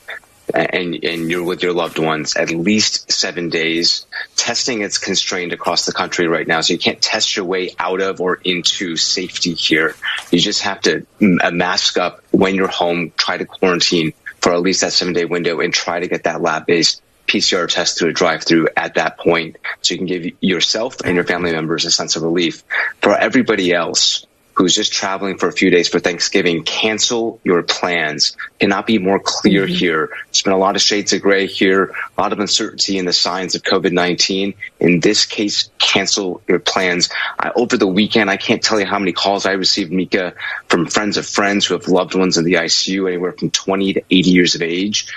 and 0.56 1.04
and 1.04 1.30
you're 1.30 1.44
with 1.44 1.62
your 1.62 1.74
loved 1.74 2.00
ones 2.00 2.36
at 2.36 2.50
least 2.50 3.12
seven 3.12 3.50
days. 3.50 4.06
Testing 4.36 4.82
is 4.82 4.98
constrained 4.98 5.54
across 5.54 5.86
the 5.86 5.92
country 5.92 6.28
right 6.28 6.48
now, 6.48 6.62
so 6.62 6.74
you 6.74 6.80
can't 6.80 7.02
test 7.02 7.36
your 7.36 7.46
way 7.46 7.72
out 7.78 8.02
of 8.02 8.22
or 8.22 8.36
into 8.44 8.96
safety 8.96 9.54
here. 9.54 9.96
You 10.32 10.40
just 10.40 10.62
have 10.62 10.82
to 10.82 11.06
mm, 11.20 11.44
uh, 11.44 11.52
mask 11.52 11.98
up 11.98 12.22
when 12.32 12.56
you're 12.56 12.68
home, 12.68 13.12
try 13.18 13.38
to 13.38 13.46
quarantine 13.46 14.14
for 14.42 14.54
at 14.54 14.62
least 14.62 14.82
that 14.82 14.94
seven 14.94 15.14
day 15.14 15.26
window, 15.26 15.60
and 15.60 15.74
try 15.74 16.00
to 16.00 16.08
get 16.08 16.24
that 16.24 16.42
lab 16.42 16.66
based 16.66 17.02
PCR 17.28 17.68
test 17.68 17.98
through 17.98 18.10
a 18.10 18.14
drive 18.14 18.44
through 18.44 18.70
at 18.78 18.96
that 18.96 19.18
point, 19.18 19.58
so 19.82 19.94
you 19.94 19.98
can 19.98 20.08
give 20.08 20.26
yourself 20.42 20.98
and 21.04 21.16
your 21.16 21.26
family 21.26 21.52
members 21.52 21.86
a 21.86 21.92
sense 21.92 22.16
of 22.16 22.24
relief. 22.24 22.64
For 23.02 23.16
everybody 23.16 23.74
else, 23.74 24.26
who's 24.56 24.74
just 24.74 24.94
traveling 24.94 25.38
for 25.38 25.48
a 25.48 25.52
few 25.52 25.70
days 25.70 25.90
for 25.90 26.00
Thanksgiving, 26.00 26.64
cancel 26.64 27.40
your 27.44 27.62
plans. 27.62 28.38
Cannot 28.60 28.88
be 28.88 28.98
more 28.98 29.20
clear 29.20 29.66
mm-hmm. 29.66 29.74
here. 29.74 30.10
There's 30.28 30.44
been 30.44 30.54
a 30.54 30.58
lot 30.58 30.76
of 30.76 30.82
shades 30.82 31.12
of 31.14 31.22
gray 31.22 31.46
here, 31.46 31.94
a 32.18 32.22
lot 32.22 32.32
of 32.32 32.40
uncertainty 32.40 32.98
in 32.98 33.06
the 33.06 33.14
signs 33.14 33.56
of 33.56 33.64
COVID-19. 33.64 34.56
In 34.80 35.00
this 35.02 35.26
case, 35.26 35.70
cancel 35.78 36.42
your 36.48 36.60
plans. 36.60 37.10
I, 37.38 37.52
over 37.56 37.78
the 37.78 37.88
weekend, 37.88 38.30
I 38.30 38.38
can't 38.38 38.64
tell 38.64 38.80
you 38.80 38.86
how 38.86 39.00
many 39.00 39.12
calls 39.12 39.46
I 39.46 39.52
received, 39.52 39.92
Mika, 39.92 40.34
from 40.70 40.86
friends 40.86 41.18
of 41.18 41.28
friends 41.28 41.66
who 41.66 41.74
have 41.74 41.88
loved 41.90 42.16
ones 42.16 42.38
in 42.38 42.46
the 42.46 42.54
ICU, 42.54 43.08
anywhere 43.08 43.34
from 43.34 43.52
20 43.52 43.94
to 43.94 44.04
80 44.10 44.30
years 44.30 44.56
of 44.56 44.62
age. 44.62 45.14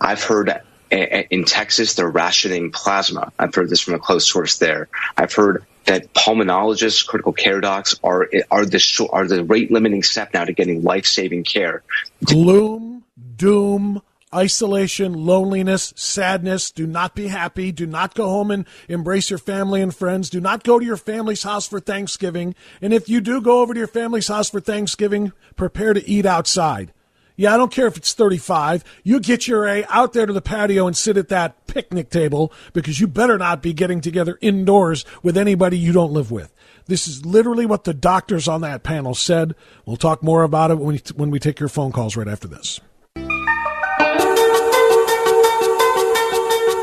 I've 0.00 0.22
heard 0.22 0.48
in 0.92 1.44
Texas, 1.44 1.94
they're 1.94 2.08
rationing 2.08 2.70
plasma. 2.70 3.32
I've 3.38 3.54
heard 3.54 3.70
this 3.70 3.80
from 3.80 3.94
a 3.94 3.98
close 3.98 4.30
source 4.30 4.58
there. 4.58 4.88
I've 5.16 5.32
heard 5.32 5.64
that 5.86 6.12
pulmonologists, 6.14 7.06
critical 7.06 7.32
care 7.32 7.60
docs 7.60 7.98
are 8.04 8.28
are 8.50 8.64
the 8.64 9.08
are 9.12 9.26
the 9.26 9.44
rate 9.44 9.70
limiting 9.70 10.02
step 10.02 10.32
now 10.34 10.44
to 10.44 10.52
getting 10.52 10.82
life 10.82 11.06
saving 11.06 11.44
care. 11.44 11.82
Gloom, 12.24 13.04
doom, 13.36 14.02
isolation, 14.34 15.12
loneliness, 15.14 15.92
sadness. 15.96 16.70
Do 16.70 16.86
not 16.86 17.14
be 17.14 17.28
happy. 17.28 17.72
Do 17.72 17.86
not 17.86 18.14
go 18.14 18.28
home 18.28 18.50
and 18.50 18.66
embrace 18.88 19.30
your 19.30 19.38
family 19.38 19.82
and 19.82 19.94
friends. 19.94 20.30
Do 20.30 20.40
not 20.40 20.62
go 20.62 20.78
to 20.78 20.84
your 20.84 20.96
family's 20.96 21.42
house 21.42 21.66
for 21.66 21.80
Thanksgiving. 21.80 22.54
And 22.80 22.92
if 22.92 23.08
you 23.08 23.20
do 23.20 23.40
go 23.40 23.60
over 23.60 23.74
to 23.74 23.78
your 23.78 23.86
family's 23.88 24.28
house 24.28 24.50
for 24.50 24.60
Thanksgiving, 24.60 25.32
prepare 25.56 25.94
to 25.94 26.08
eat 26.08 26.26
outside. 26.26 26.92
Yeah, 27.36 27.54
I 27.54 27.56
don't 27.56 27.72
care 27.72 27.86
if 27.86 27.96
it's 27.96 28.12
35. 28.12 28.84
You 29.02 29.20
get 29.20 29.46
your 29.48 29.66
A 29.66 29.84
out 29.88 30.12
there 30.12 30.26
to 30.26 30.32
the 30.32 30.42
patio 30.42 30.86
and 30.86 30.96
sit 30.96 31.16
at 31.16 31.28
that 31.28 31.66
picnic 31.66 32.10
table 32.10 32.52
because 32.72 33.00
you 33.00 33.06
better 33.06 33.38
not 33.38 33.62
be 33.62 33.72
getting 33.72 34.00
together 34.00 34.38
indoors 34.40 35.04
with 35.22 35.36
anybody 35.36 35.78
you 35.78 35.92
don't 35.92 36.12
live 36.12 36.30
with. 36.30 36.52
This 36.86 37.08
is 37.08 37.24
literally 37.24 37.64
what 37.66 37.84
the 37.84 37.94
doctors 37.94 38.48
on 38.48 38.60
that 38.62 38.82
panel 38.82 39.14
said. 39.14 39.54
We'll 39.86 39.96
talk 39.96 40.22
more 40.22 40.42
about 40.42 40.70
it 40.70 40.78
when 40.78 40.94
we, 40.94 41.00
when 41.14 41.30
we 41.30 41.38
take 41.38 41.60
your 41.60 41.68
phone 41.68 41.92
calls 41.92 42.16
right 42.16 42.28
after 42.28 42.48
this. 42.48 42.80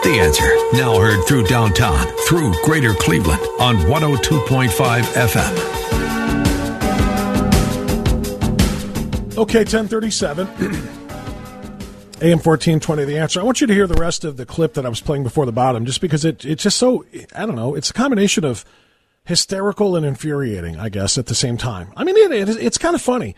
The 0.02 0.18
answer, 0.20 0.78
now 0.78 0.98
heard 1.00 1.24
through 1.28 1.46
downtown, 1.46 2.08
through 2.28 2.54
greater 2.64 2.94
Cleveland 2.94 3.42
on 3.60 3.76
102.5 3.76 4.70
FM. 4.70 5.79
Okay, 9.40 9.60
1037. 9.60 10.48
AM 10.48 10.52
1420, 12.44 13.06
the 13.06 13.18
answer. 13.18 13.40
I 13.40 13.44
want 13.44 13.62
you 13.62 13.68
to 13.68 13.74
hear 13.74 13.88
the 13.88 13.94
rest 13.94 14.26
of 14.26 14.36
the 14.36 14.46
clip 14.46 14.74
that 14.74 14.86
I 14.86 14.90
was 14.90 15.00
playing 15.00 15.24
before 15.24 15.46
the 15.46 15.54
bottom, 15.54 15.86
just 15.86 16.02
because 16.02 16.26
it, 16.26 16.44
it's 16.44 16.64
just 16.64 16.76
so, 16.76 17.06
I 17.34 17.46
don't 17.46 17.56
know, 17.56 17.74
it's 17.74 17.90
a 17.90 17.94
combination 17.94 18.44
of 18.44 18.66
hysterical 19.24 19.96
and 19.96 20.06
infuriating, 20.06 20.78
I 20.78 20.90
guess, 20.90 21.18
at 21.18 21.28
the 21.28 21.36
same 21.36 21.56
time. 21.56 21.94
I 21.96 22.04
mean, 22.04 22.18
it, 22.18 22.50
it, 22.50 22.50
it's 22.58 22.78
kind 22.78 22.96
of 22.96 23.02
funny 23.02 23.34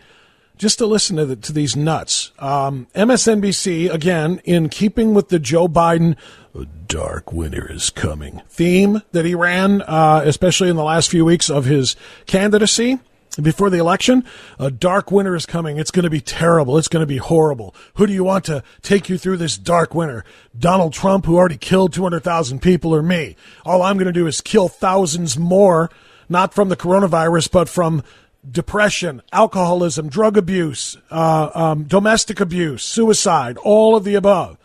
just 0.58 0.78
to 0.78 0.86
listen 0.86 1.18
to, 1.18 1.24
the, 1.24 1.36
to 1.36 1.52
these 1.52 1.76
nuts. 1.76 2.32
Um, 2.40 2.88
MSNBC, 2.96 3.88
again, 3.88 4.40
in 4.42 4.70
keeping 4.70 5.14
with 5.14 5.28
the 5.28 5.38
Joe 5.38 5.68
Biden 5.68 6.16
dark 6.88 7.32
winter 7.32 7.70
is 7.70 7.90
coming 7.90 8.42
theme 8.48 9.02
that 9.12 9.24
he 9.24 9.36
ran, 9.36 9.82
uh, 9.82 10.22
especially 10.24 10.68
in 10.68 10.74
the 10.74 10.82
last 10.82 11.10
few 11.10 11.24
weeks 11.24 11.48
of 11.48 11.64
his 11.66 11.94
candidacy 12.26 12.98
before 13.40 13.70
the 13.70 13.78
election, 13.78 14.24
a 14.58 14.70
dark 14.70 15.10
winter 15.10 15.34
is 15.34 15.46
coming. 15.46 15.78
It's 15.78 15.90
going 15.90 16.04
to 16.04 16.10
be 16.10 16.20
terrible. 16.20 16.76
It's 16.76 16.88
going 16.88 17.02
to 17.02 17.06
be 17.06 17.16
horrible. 17.16 17.74
Who 17.94 18.06
do 18.06 18.12
you 18.12 18.24
want 18.24 18.44
to 18.46 18.62
take 18.82 19.08
you 19.08 19.16
through 19.16 19.38
this 19.38 19.56
dark 19.56 19.94
winter? 19.94 20.24
Donald 20.58 20.92
Trump, 20.92 21.24
who 21.24 21.36
already 21.36 21.56
killed 21.56 21.94
200,000 21.94 22.60
people, 22.60 22.94
or 22.94 23.02
me? 23.02 23.36
All 23.64 23.82
I'm 23.82 23.96
going 23.96 24.06
to 24.06 24.12
do 24.12 24.26
is 24.26 24.40
kill 24.42 24.68
thousands 24.68 25.38
more, 25.38 25.90
not 26.28 26.52
from 26.52 26.68
the 26.68 26.76
coronavirus, 26.76 27.50
but 27.50 27.68
from 27.68 28.02
depression, 28.48 29.22
alcoholism, 29.32 30.08
drug 30.08 30.36
abuse, 30.36 30.98
uh, 31.10 31.50
um, 31.54 31.84
domestic 31.84 32.40
abuse, 32.40 32.82
suicide, 32.82 33.56
all 33.58 33.96
of 33.96 34.04
the 34.04 34.14
above. 34.14 34.58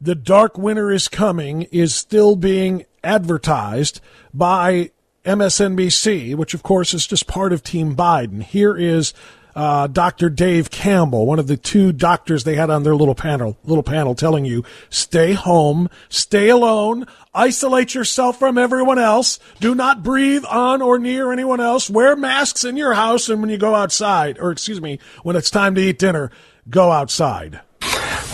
The 0.00 0.14
dark 0.14 0.58
winter 0.58 0.90
is 0.90 1.08
coming 1.08 1.62
is 1.72 1.94
still 1.94 2.36
being 2.36 2.84
advertised 3.02 4.00
by 4.34 4.90
MSNBC, 5.26 6.34
which 6.36 6.54
of 6.54 6.62
course 6.62 6.94
is 6.94 7.06
just 7.06 7.26
part 7.26 7.52
of 7.52 7.62
Team 7.62 7.94
Biden. 7.94 8.42
Here 8.42 8.76
is 8.76 9.12
uh, 9.56 9.86
Dr. 9.86 10.28
Dave 10.28 10.70
Campbell, 10.70 11.26
one 11.26 11.38
of 11.38 11.46
the 11.46 11.56
two 11.56 11.90
doctors 11.90 12.44
they 12.44 12.54
had 12.54 12.68
on 12.68 12.82
their 12.82 12.94
little 12.94 13.14
panel, 13.14 13.56
little 13.64 13.82
panel, 13.82 14.14
telling 14.14 14.44
you 14.44 14.62
stay 14.90 15.32
home, 15.32 15.88
stay 16.10 16.50
alone, 16.50 17.06
isolate 17.34 17.94
yourself 17.94 18.38
from 18.38 18.58
everyone 18.58 18.98
else, 18.98 19.40
do 19.58 19.74
not 19.74 20.02
breathe 20.02 20.44
on 20.44 20.82
or 20.82 20.98
near 20.98 21.32
anyone 21.32 21.60
else, 21.60 21.88
wear 21.88 22.14
masks 22.14 22.64
in 22.64 22.76
your 22.76 22.92
house, 22.92 23.30
and 23.30 23.40
when 23.40 23.50
you 23.50 23.56
go 23.56 23.74
outside, 23.74 24.38
or 24.38 24.52
excuse 24.52 24.80
me, 24.80 24.98
when 25.22 25.36
it's 25.36 25.50
time 25.50 25.74
to 25.74 25.80
eat 25.80 25.98
dinner, 25.98 26.30
go 26.68 26.92
outside. 26.92 27.60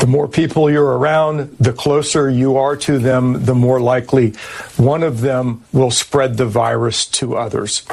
The 0.00 0.07
more 0.07 0.26
people 0.26 0.70
you're 0.70 0.98
around, 0.98 1.57
the 1.59 1.72
closer 1.72 2.28
you 2.28 2.57
are 2.57 2.76
to 2.76 2.98
them, 2.98 3.44
the 3.44 3.55
more 3.55 3.81
likely 3.81 4.33
one 4.76 5.02
of 5.02 5.20
them 5.20 5.64
will 5.72 5.90
spread 5.90 6.37
the 6.37 6.46
virus 6.46 7.07
to 7.07 7.37
others. 7.37 7.85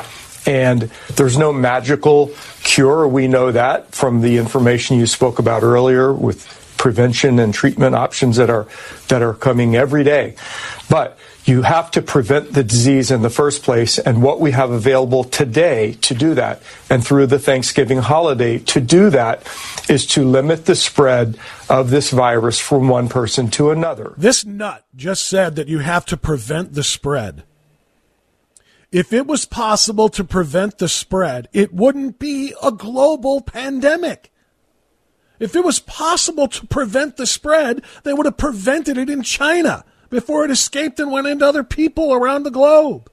And 0.45 0.89
there's 1.15 1.37
no 1.37 1.53
magical 1.53 2.31
cure. 2.63 3.07
We 3.07 3.27
know 3.27 3.51
that 3.51 3.93
from 3.93 4.21
the 4.21 4.37
information 4.37 4.97
you 4.97 5.05
spoke 5.05 5.37
about 5.37 5.63
earlier 5.63 6.11
with 6.11 6.47
prevention 6.79 7.37
and 7.37 7.53
treatment 7.53 7.93
options 7.93 8.37
that 8.37 8.49
are 8.49 8.65
that 9.09 9.21
are 9.21 9.35
coming 9.35 9.75
every 9.75 10.03
day. 10.03 10.33
But 10.89 11.19
you 11.45 11.61
have 11.61 11.91
to 11.91 12.01
prevent 12.01 12.53
the 12.53 12.63
disease 12.63 13.11
in 13.11 13.21
the 13.21 13.29
first 13.29 13.63
place, 13.63 13.97
and 13.99 14.23
what 14.23 14.39
we 14.39 14.51
have 14.51 14.71
available 14.71 15.23
today 15.23 15.93
to 16.01 16.13
do 16.13 16.33
that, 16.35 16.61
and 16.89 17.05
through 17.05 17.27
the 17.27 17.39
Thanksgiving 17.39 17.99
holiday 17.99 18.59
to 18.59 18.79
do 18.79 19.09
that, 19.09 19.47
is 19.89 20.05
to 20.07 20.23
limit 20.23 20.65
the 20.65 20.75
spread 20.75 21.37
of 21.69 21.89
this 21.89 22.11
virus 22.11 22.59
from 22.59 22.87
one 22.87 23.09
person 23.09 23.49
to 23.51 23.71
another. 23.71 24.13
This 24.17 24.45
nut 24.45 24.85
just 24.95 25.27
said 25.27 25.55
that 25.55 25.67
you 25.67 25.79
have 25.79 26.05
to 26.07 26.17
prevent 26.17 26.73
the 26.73 26.83
spread. 26.83 27.43
If 28.91 29.13
it 29.13 29.27
was 29.27 29.45
possible 29.45 30.09
to 30.09 30.23
prevent 30.23 30.79
the 30.79 30.89
spread, 30.89 31.47
it 31.53 31.73
wouldn't 31.73 32.19
be 32.19 32.53
a 32.61 32.71
global 32.71 33.41
pandemic. 33.41 34.31
If 35.39 35.55
it 35.55 35.63
was 35.63 35.79
possible 35.79 36.47
to 36.47 36.67
prevent 36.67 37.17
the 37.17 37.25
spread, 37.25 37.81
they 38.03 38.13
would 38.13 38.25
have 38.25 38.37
prevented 38.37 38.97
it 38.97 39.09
in 39.09 39.23
China 39.23 39.85
before 40.09 40.43
it 40.43 40.51
escaped 40.51 40.99
and 40.99 41.11
went 41.11 41.27
into 41.27 41.45
other 41.45 41.63
people 41.63 42.13
around 42.13 42.43
the 42.43 42.51
globe. 42.51 43.09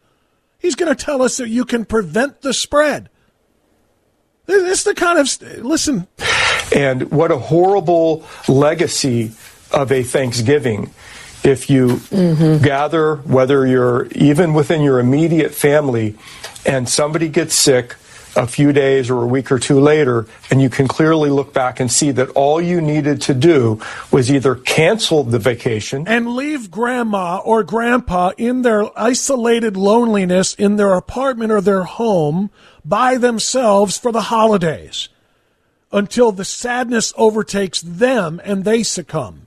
He's 0.58 0.74
going 0.74 0.94
to 0.94 1.04
tell 1.04 1.22
us 1.22 1.36
that 1.36 1.48
you 1.48 1.64
can 1.64 1.84
prevent 1.84 2.42
the 2.42 2.52
spread. 2.52 3.08
This 4.46 4.78
is 4.78 4.84
the 4.84 4.94
kind 4.94 5.18
of 5.18 5.64
listen. 5.64 6.06
And 6.74 7.10
what 7.10 7.30
a 7.30 7.38
horrible 7.38 8.24
legacy 8.48 9.32
of 9.72 9.92
a 9.92 10.02
Thanksgiving. 10.02 10.90
If 11.44 11.70
you 11.70 11.88
mm-hmm. 11.88 12.64
gather, 12.64 13.16
whether 13.16 13.66
you're 13.66 14.06
even 14.12 14.54
within 14.54 14.82
your 14.82 14.98
immediate 14.98 15.54
family, 15.54 16.16
and 16.64 16.88
somebody 16.88 17.28
gets 17.28 17.54
sick, 17.54 17.94
a 18.36 18.46
few 18.46 18.72
days 18.72 19.10
or 19.10 19.22
a 19.22 19.26
week 19.26 19.50
or 19.50 19.58
two 19.58 19.80
later, 19.80 20.26
and 20.50 20.60
you 20.60 20.68
can 20.68 20.86
clearly 20.86 21.30
look 21.30 21.52
back 21.52 21.80
and 21.80 21.90
see 21.90 22.10
that 22.12 22.28
all 22.30 22.60
you 22.60 22.80
needed 22.80 23.20
to 23.22 23.34
do 23.34 23.80
was 24.10 24.30
either 24.30 24.54
cancel 24.54 25.24
the 25.24 25.38
vacation 25.38 26.06
and 26.06 26.34
leave 26.36 26.70
grandma 26.70 27.38
or 27.38 27.62
grandpa 27.62 28.32
in 28.36 28.62
their 28.62 28.86
isolated 28.98 29.76
loneliness 29.76 30.54
in 30.54 30.76
their 30.76 30.94
apartment 30.94 31.50
or 31.50 31.60
their 31.60 31.84
home 31.84 32.50
by 32.84 33.16
themselves 33.16 33.98
for 33.98 34.12
the 34.12 34.22
holidays 34.22 35.08
until 35.90 36.30
the 36.32 36.44
sadness 36.44 37.12
overtakes 37.16 37.80
them 37.80 38.40
and 38.44 38.64
they 38.64 38.82
succumb. 38.82 39.46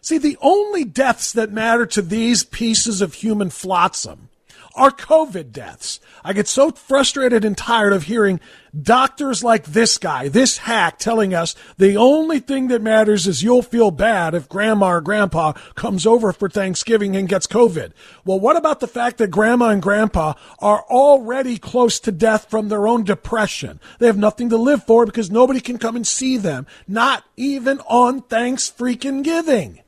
See, 0.00 0.18
the 0.18 0.38
only 0.40 0.84
deaths 0.84 1.32
that 1.32 1.52
matter 1.52 1.84
to 1.86 2.02
these 2.02 2.44
pieces 2.44 3.02
of 3.02 3.14
human 3.14 3.50
flotsam 3.50 4.28
are 4.74 4.90
COVID 4.90 5.52
deaths. 5.52 6.00
I 6.24 6.32
get 6.32 6.48
so 6.48 6.70
frustrated 6.70 7.44
and 7.44 7.56
tired 7.56 7.92
of 7.92 8.04
hearing 8.04 8.40
doctors 8.80 9.42
like 9.42 9.64
this 9.64 9.98
guy, 9.98 10.28
this 10.28 10.58
hack, 10.58 10.98
telling 10.98 11.34
us 11.34 11.54
the 11.78 11.96
only 11.96 12.38
thing 12.38 12.68
that 12.68 12.82
matters 12.82 13.26
is 13.26 13.42
you'll 13.42 13.62
feel 13.62 13.90
bad 13.90 14.34
if 14.34 14.48
grandma 14.48 14.88
or 14.88 15.00
grandpa 15.00 15.52
comes 15.74 16.06
over 16.06 16.32
for 16.32 16.48
Thanksgiving 16.48 17.16
and 17.16 17.28
gets 17.28 17.46
COVID. 17.46 17.92
Well, 18.24 18.40
what 18.40 18.56
about 18.56 18.80
the 18.80 18.86
fact 18.86 19.18
that 19.18 19.30
grandma 19.30 19.70
and 19.70 19.82
grandpa 19.82 20.34
are 20.58 20.84
already 20.90 21.58
close 21.58 21.98
to 22.00 22.12
death 22.12 22.50
from 22.50 22.68
their 22.68 22.86
own 22.86 23.04
depression? 23.04 23.80
They 23.98 24.06
have 24.06 24.18
nothing 24.18 24.50
to 24.50 24.56
live 24.56 24.84
for 24.84 25.06
because 25.06 25.30
nobody 25.30 25.60
can 25.60 25.78
come 25.78 25.96
and 25.96 26.06
see 26.06 26.36
them, 26.36 26.66
not 26.86 27.24
even 27.36 27.80
on 27.80 28.22
Thanks 28.22 28.70
freaking 28.70 29.24
giving. 29.24 29.80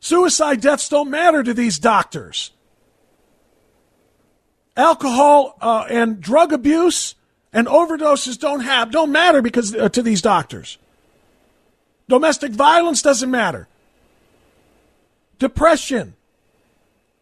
Suicide 0.00 0.62
deaths 0.62 0.88
don't 0.88 1.10
matter 1.10 1.42
to 1.42 1.52
these 1.52 1.78
doctors. 1.78 2.50
Alcohol 4.76 5.56
uh, 5.60 5.84
and 5.90 6.20
drug 6.20 6.52
abuse 6.52 7.14
and 7.52 7.66
overdoses 7.66 8.38
don't 8.38 8.60
have 8.60 8.90
don't 8.90 9.12
matter 9.12 9.42
because 9.42 9.74
uh, 9.74 9.90
to 9.90 10.02
these 10.02 10.22
doctors. 10.22 10.78
Domestic 12.08 12.52
violence 12.52 13.02
doesn't 13.02 13.30
matter. 13.30 13.68
Depression. 15.38 16.14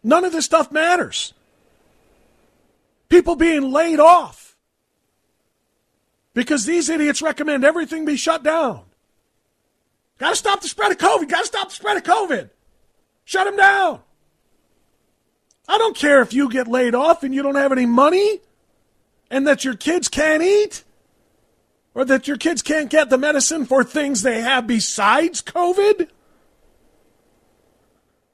None 0.01 0.23
of 0.23 0.31
this 0.31 0.45
stuff 0.45 0.71
matters. 0.71 1.33
People 3.09 3.35
being 3.35 3.71
laid 3.71 3.99
off 3.99 4.55
because 6.33 6.65
these 6.65 6.89
idiots 6.89 7.21
recommend 7.21 7.65
everything 7.65 8.05
be 8.05 8.15
shut 8.15 8.43
down. 8.43 8.83
Got 10.19 10.29
to 10.29 10.35
stop 10.35 10.61
the 10.61 10.67
spread 10.67 10.91
of 10.91 10.97
COVID. 10.97 11.27
Got 11.27 11.41
to 11.41 11.45
stop 11.45 11.69
the 11.69 11.75
spread 11.75 11.97
of 11.97 12.03
COVID. 12.03 12.49
Shut 13.29 13.45
him 13.45 13.57
down. 13.57 13.99
I 15.67 15.77
don't 15.77 15.95
care 15.95 16.19
if 16.23 16.33
you 16.33 16.49
get 16.49 16.67
laid 16.67 16.95
off 16.95 17.21
and 17.21 17.31
you 17.31 17.43
don't 17.43 17.57
have 17.57 17.71
any 17.71 17.85
money 17.85 18.39
and 19.29 19.45
that 19.45 19.63
your 19.63 19.75
kids 19.75 20.07
can't 20.07 20.41
eat 20.41 20.83
or 21.93 22.05
that 22.05 22.27
your 22.27 22.37
kids 22.37 22.63
can't 22.63 22.89
get 22.89 23.11
the 23.11 23.19
medicine 23.19 23.67
for 23.67 23.83
things 23.83 24.23
they 24.23 24.41
have 24.41 24.65
besides 24.65 25.43
COVID. 25.43 26.07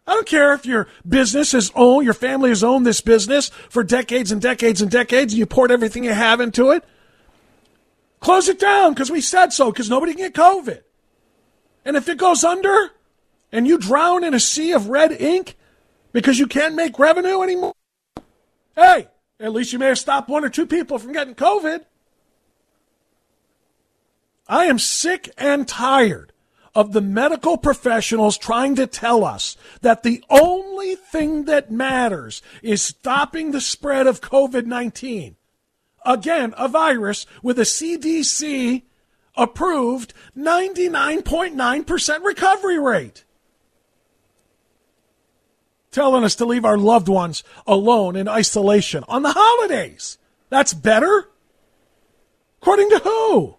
I 0.08 0.14
don't 0.14 0.28
care 0.28 0.54
if 0.54 0.66
your 0.66 0.88
business 1.06 1.54
is 1.54 1.74
owned, 1.76 2.06
your 2.06 2.14
family 2.14 2.48
has 2.48 2.64
owned 2.64 2.86
this 2.86 3.02
business 3.02 3.50
for 3.68 3.84
decades 3.84 4.32
and 4.32 4.42
decades 4.42 4.82
and 4.82 4.90
decades, 4.90 5.34
and 5.34 5.40
you 5.40 5.46
poured 5.46 5.74
everything 5.74 6.06
you 6.06 6.14
have 6.14 6.40
into 6.40 6.70
it. 6.72 6.86
Close 8.22 8.48
it 8.48 8.60
down 8.60 8.94
because 8.94 9.12
we 9.12 9.20
said 9.20 9.52
so, 9.52 9.74
because 9.74 9.90
nobody 9.90 10.14
can 10.14 10.32
get 10.32 10.34
COVID. 10.34 10.84
And 11.84 11.98
if 11.98 12.08
it 12.08 12.18
goes 12.18 12.46
under, 12.46 12.92
and 13.56 13.66
you 13.66 13.78
drown 13.78 14.26
in 14.26 14.34
a 14.34 14.40
sea 14.40 14.74
of 14.74 14.90
red 14.90 15.14
ink 15.14 15.56
because 16.12 16.38
you 16.38 16.46
can't 16.46 16.76
make 16.76 17.00
revenue 17.00 17.42
anymore? 17.42 17.74
Hey, 18.76 19.08
at 19.40 19.54
least 19.54 19.72
you 19.72 19.80
may 19.80 19.88
have 19.88 19.98
stopped 19.98 20.28
one 20.28 20.44
or 20.44 20.50
two 20.50 20.66
people 20.66 21.00
from 21.00 21.14
getting 21.14 21.36
COVID. 21.36 21.86
I 24.50 24.66
am 24.66 24.78
sick 24.78 25.30
and 25.38 25.66
tired 25.66 26.34
of 26.76 26.92
the 26.92 27.00
medical 27.00 27.56
professionals 27.56 28.38
trying 28.38 28.76
to 28.76 28.88
tell 28.88 29.24
us 29.24 29.56
that 29.80 30.04
the 30.04 30.22
only 30.30 30.96
thing 30.96 31.46
that 31.46 31.72
matters 31.72 32.42
is 32.62 32.82
stopping 32.82 33.52
the 33.52 33.62
spread 33.62 34.06
of 34.06 34.20
COVID 34.20 34.66
19. 34.66 35.38
Again, 36.06 36.54
a 36.58 36.68
virus 36.68 37.26
with 37.42 37.58
a 37.58 37.62
CDC 37.62 38.84
approved 39.38 40.14
99.9% 40.38 42.24
recovery 42.24 42.80
rate 42.80 43.25
telling 45.96 46.26
us 46.26 46.36
to 46.36 46.46
leave 46.46 46.66
our 46.66 46.78
loved 46.78 47.08
ones 47.08 47.42
alone 47.66 48.18
in 48.18 48.28
isolation 48.28 49.06
on 49.08 49.24
the 49.24 49.32
holidays. 49.34 50.18
That's 50.50 50.74
better? 50.74 51.30
According 52.62 52.90
to 52.90 53.00
who? 53.00 53.56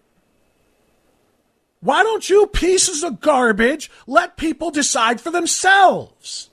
Why 1.79 2.03
don't 2.03 2.29
you 2.29 2.45
pieces 2.45 3.03
of 3.03 3.21
garbage 3.21 3.89
let 4.05 4.37
people 4.37 4.69
decide 4.69 5.19
for 5.19 5.31
themselves? 5.31 6.51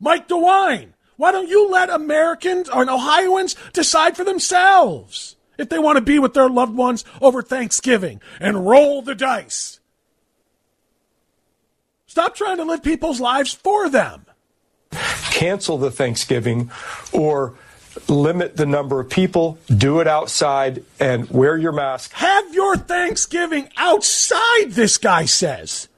Mike 0.00 0.26
DeWine, 0.26 0.88
why 1.16 1.30
don't 1.30 1.48
you 1.48 1.70
let 1.70 1.88
Americans 1.88 2.68
or 2.68 2.82
Ohioans 2.82 3.54
decide 3.72 4.16
for 4.16 4.24
themselves 4.24 5.36
if 5.56 5.68
they 5.68 5.78
want 5.78 5.98
to 5.98 6.02
be 6.02 6.18
with 6.18 6.34
their 6.34 6.48
loved 6.48 6.74
ones 6.74 7.04
over 7.20 7.42
Thanksgiving 7.42 8.20
and 8.40 8.66
roll 8.66 9.02
the 9.02 9.14
dice? 9.14 9.78
Stop 12.06 12.34
trying 12.34 12.56
to 12.56 12.64
live 12.64 12.82
people's 12.82 13.20
lives 13.20 13.52
for 13.52 13.88
them 13.88 14.26
cancel 14.92 15.78
the 15.78 15.90
Thanksgiving 15.90 16.70
or 17.12 17.54
limit 18.08 18.56
the 18.56 18.66
number 18.66 19.00
of 19.00 19.08
people, 19.08 19.58
do 19.74 20.00
it 20.00 20.06
outside, 20.06 20.84
and 20.98 21.28
wear 21.30 21.56
your 21.56 21.72
mask. 21.72 22.12
Have 22.12 22.54
your 22.54 22.76
Thanksgiving 22.76 23.68
outside, 23.76 24.70
this 24.70 24.98
guy 24.98 25.24
says. 25.24 25.88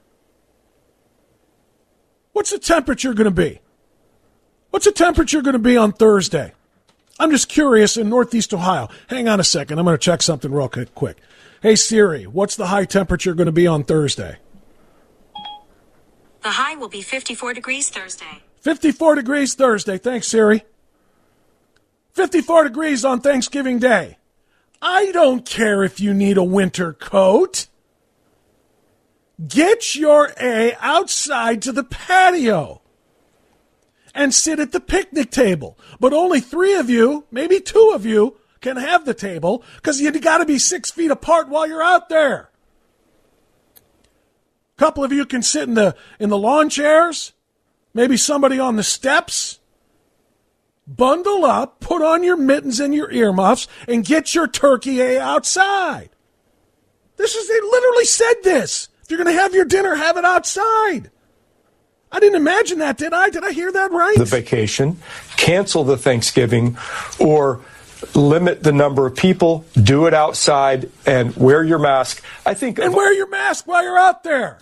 What's 2.31 2.51
the 2.51 2.59
temperature 2.59 3.13
going 3.13 3.25
to 3.25 3.31
be? 3.31 3.59
What's 4.71 4.85
the 4.85 4.91
temperature 4.91 5.41
going 5.41 5.53
to 5.53 5.59
be 5.59 5.77
on 5.77 5.91
Thursday? 5.91 6.53
I'm 7.19 7.29
just 7.29 7.47
curious 7.47 7.95
in 7.95 8.09
Northeast 8.09 8.53
Ohio. 8.53 8.89
Hang 9.07 9.27
on 9.27 9.39
a 9.39 9.43
second. 9.43 9.77
I'm 9.77 9.85
going 9.85 9.93
to 9.93 10.03
check 10.03 10.23
something 10.23 10.51
real 10.51 10.67
quick. 10.67 11.17
Hey, 11.61 11.75
Siri, 11.75 12.25
what's 12.25 12.55
the 12.55 12.67
high 12.67 12.85
temperature 12.85 13.35
going 13.35 13.45
to 13.45 13.51
be 13.51 13.67
on 13.67 13.83
Thursday? 13.83 14.37
The 16.41 16.49
high 16.49 16.75
will 16.75 16.89
be 16.89 17.01
54 17.01 17.53
degrees 17.53 17.89
Thursday. 17.89 18.41
54 18.63 19.15
degrees 19.15 19.55
Thursday. 19.55 19.97
Thanks, 19.97 20.27
Siri. 20.27 20.63
54 22.13 22.63
degrees 22.63 23.03
on 23.03 23.19
Thanksgiving 23.19 23.77
Day. 23.77 24.17
I 24.81 25.11
don't 25.11 25.45
care 25.45 25.83
if 25.83 25.99
you 25.99 26.13
need 26.13 26.37
a 26.37 26.43
winter 26.43 26.93
coat. 26.93 27.67
Get 29.45 29.95
your 29.95 30.31
A 30.39 30.77
outside 30.79 31.61
to 31.63 31.73
the 31.73 31.83
patio 31.83 32.81
and 34.15 34.33
sit 34.33 34.59
at 34.59 34.71
the 34.71 34.79
picnic 34.79 35.29
table. 35.29 35.77
But 35.99 36.13
only 36.13 36.39
three 36.39 36.75
of 36.75 36.89
you, 36.89 37.25
maybe 37.31 37.59
two 37.59 37.91
of 37.93 38.05
you, 38.05 38.37
can 38.61 38.77
have 38.77 39.03
the 39.03 39.13
table 39.13 39.61
because 39.75 39.99
you 39.99 40.09
got 40.21 40.37
to 40.37 40.45
be 40.45 40.57
six 40.57 40.89
feet 40.89 41.11
apart 41.11 41.49
while 41.49 41.67
you're 41.67 41.83
out 41.83 42.07
there. 42.07 42.49
A 43.75 44.79
couple 44.79 45.03
of 45.03 45.11
you 45.11 45.25
can 45.25 45.41
sit 45.41 45.63
in 45.63 45.73
the 45.73 45.97
in 46.17 46.29
the 46.29 46.37
lawn 46.37 46.69
chairs 46.69 47.32
maybe 47.93 48.17
somebody 48.17 48.59
on 48.59 48.75
the 48.75 48.83
steps. 48.83 49.59
Bundle 50.85 51.45
up, 51.45 51.79
put 51.79 52.01
on 52.01 52.23
your 52.23 52.35
mittens 52.35 52.79
and 52.79 52.93
your 52.93 53.09
earmuffs, 53.11 53.67
and 53.87 54.03
get 54.03 54.35
your 54.35 54.47
turkey 54.47 55.17
outside. 55.17 56.09
This 57.15 57.35
is, 57.35 57.47
they 57.47 57.61
literally 57.61 58.05
said 58.05 58.33
this. 58.43 58.89
If 59.03 59.11
you're 59.11 59.23
going 59.23 59.33
to 59.33 59.41
have 59.41 59.53
your 59.53 59.65
dinner, 59.65 59.95
have 59.95 60.17
it 60.17 60.25
outside. 60.25 61.09
I 62.11 62.19
didn't 62.19 62.35
imagine 62.35 62.79
that, 62.79 62.97
did 62.97 63.13
I? 63.13 63.29
Did 63.29 63.43
I 63.43 63.51
hear 63.51 63.71
that 63.71 63.91
right? 63.91 64.17
The 64.17 64.25
vacation, 64.25 64.97
cancel 65.37 65.83
the 65.83 65.97
Thanksgiving, 65.97 66.77
or 67.17 67.61
limit 68.13 68.61
the 68.63 68.71
number 68.71 69.07
of 69.07 69.15
people, 69.15 69.65
do 69.81 70.05
it 70.05 70.13
outside, 70.13 70.91
and 71.05 71.35
wear 71.35 71.63
your 71.63 71.79
mask. 71.79 72.23
I 72.45 72.53
think. 72.53 72.77
And 72.77 72.93
wear 72.93 73.13
your 73.13 73.29
mask 73.29 73.67
while 73.67 73.83
you're 73.83 73.97
out 73.97 74.23
there. 74.23 74.59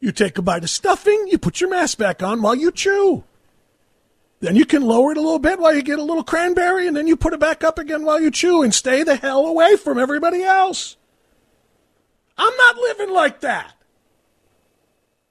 You 0.00 0.12
take 0.12 0.38
a 0.38 0.42
bite 0.42 0.62
of 0.62 0.70
stuffing, 0.70 1.26
you 1.28 1.38
put 1.38 1.60
your 1.60 1.70
mask 1.70 1.98
back 1.98 2.22
on 2.22 2.40
while 2.40 2.54
you 2.54 2.70
chew. 2.70 3.24
Then 4.40 4.54
you 4.54 4.64
can 4.64 4.82
lower 4.82 5.10
it 5.10 5.16
a 5.16 5.20
little 5.20 5.40
bit 5.40 5.58
while 5.58 5.74
you 5.74 5.82
get 5.82 5.98
a 5.98 6.04
little 6.04 6.22
cranberry, 6.22 6.86
and 6.86 6.96
then 6.96 7.08
you 7.08 7.16
put 7.16 7.32
it 7.32 7.40
back 7.40 7.64
up 7.64 7.78
again 7.78 8.04
while 8.04 8.20
you 8.20 8.30
chew 8.30 8.62
and 8.62 8.72
stay 8.72 9.02
the 9.02 9.16
hell 9.16 9.46
away 9.46 9.76
from 9.76 9.98
everybody 9.98 10.44
else. 10.44 10.96
I'm 12.36 12.56
not 12.56 12.76
living 12.76 13.10
like 13.12 13.40
that. 13.40 13.74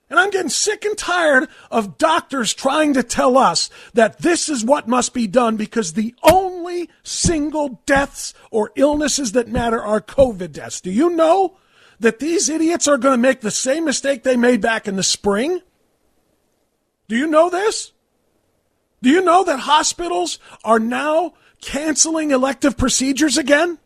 And 0.09 0.19
I'm 0.19 0.29
getting 0.29 0.49
sick 0.49 0.85
and 0.85 0.97
tired 0.97 1.49
of 1.69 1.97
doctors 1.97 2.53
trying 2.53 2.93
to 2.93 3.03
tell 3.03 3.37
us 3.37 3.69
that 3.93 4.19
this 4.19 4.47
is 4.47 4.63
what 4.63 4.87
must 4.87 5.13
be 5.13 5.27
done 5.27 5.57
because 5.57 5.93
the 5.93 6.15
only 6.23 6.89
single 7.03 7.81
deaths 7.85 8.33
or 8.51 8.71
illnesses 8.75 9.33
that 9.33 9.49
matter 9.49 9.81
are 9.81 9.99
COVID 9.99 10.53
deaths. 10.53 10.79
Do 10.79 10.91
you 10.91 11.09
know 11.09 11.57
that 11.99 12.19
these 12.19 12.49
idiots 12.49 12.87
are 12.87 12.97
going 12.97 13.13
to 13.13 13.21
make 13.21 13.41
the 13.41 13.51
same 13.51 13.85
mistake 13.85 14.23
they 14.23 14.37
made 14.37 14.61
back 14.61 14.87
in 14.87 14.95
the 14.95 15.03
spring? 15.03 15.61
Do 17.07 17.15
you 17.15 17.27
know 17.27 17.49
this? 17.49 17.93
Do 19.01 19.09
you 19.09 19.21
know 19.21 19.43
that 19.43 19.61
hospitals 19.61 20.39
are 20.63 20.79
now 20.79 21.33
canceling 21.61 22.31
elective 22.31 22.77
procedures 22.77 23.37
again? 23.37 23.79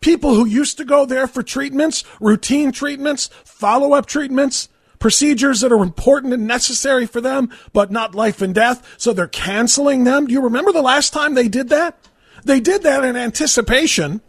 People 0.00 0.34
who 0.34 0.46
used 0.46 0.76
to 0.78 0.84
go 0.84 1.04
there 1.04 1.26
for 1.26 1.42
treatments, 1.42 2.04
routine 2.20 2.72
treatments, 2.72 3.28
follow 3.44 3.92
up 3.92 4.06
treatments, 4.06 4.68
procedures 4.98 5.60
that 5.60 5.72
are 5.72 5.82
important 5.82 6.32
and 6.32 6.46
necessary 6.46 7.06
for 7.06 7.20
them, 7.20 7.50
but 7.72 7.90
not 7.90 8.14
life 8.14 8.40
and 8.42 8.54
death, 8.54 8.86
so 8.96 9.12
they're 9.12 9.26
canceling 9.26 10.04
them. 10.04 10.26
Do 10.26 10.32
you 10.32 10.42
remember 10.42 10.72
the 10.72 10.82
last 10.82 11.12
time 11.12 11.34
they 11.34 11.48
did 11.48 11.68
that? 11.68 11.98
They 12.44 12.60
did 12.60 12.82
that 12.82 13.04
in 13.04 13.16
anticipation 13.16 14.22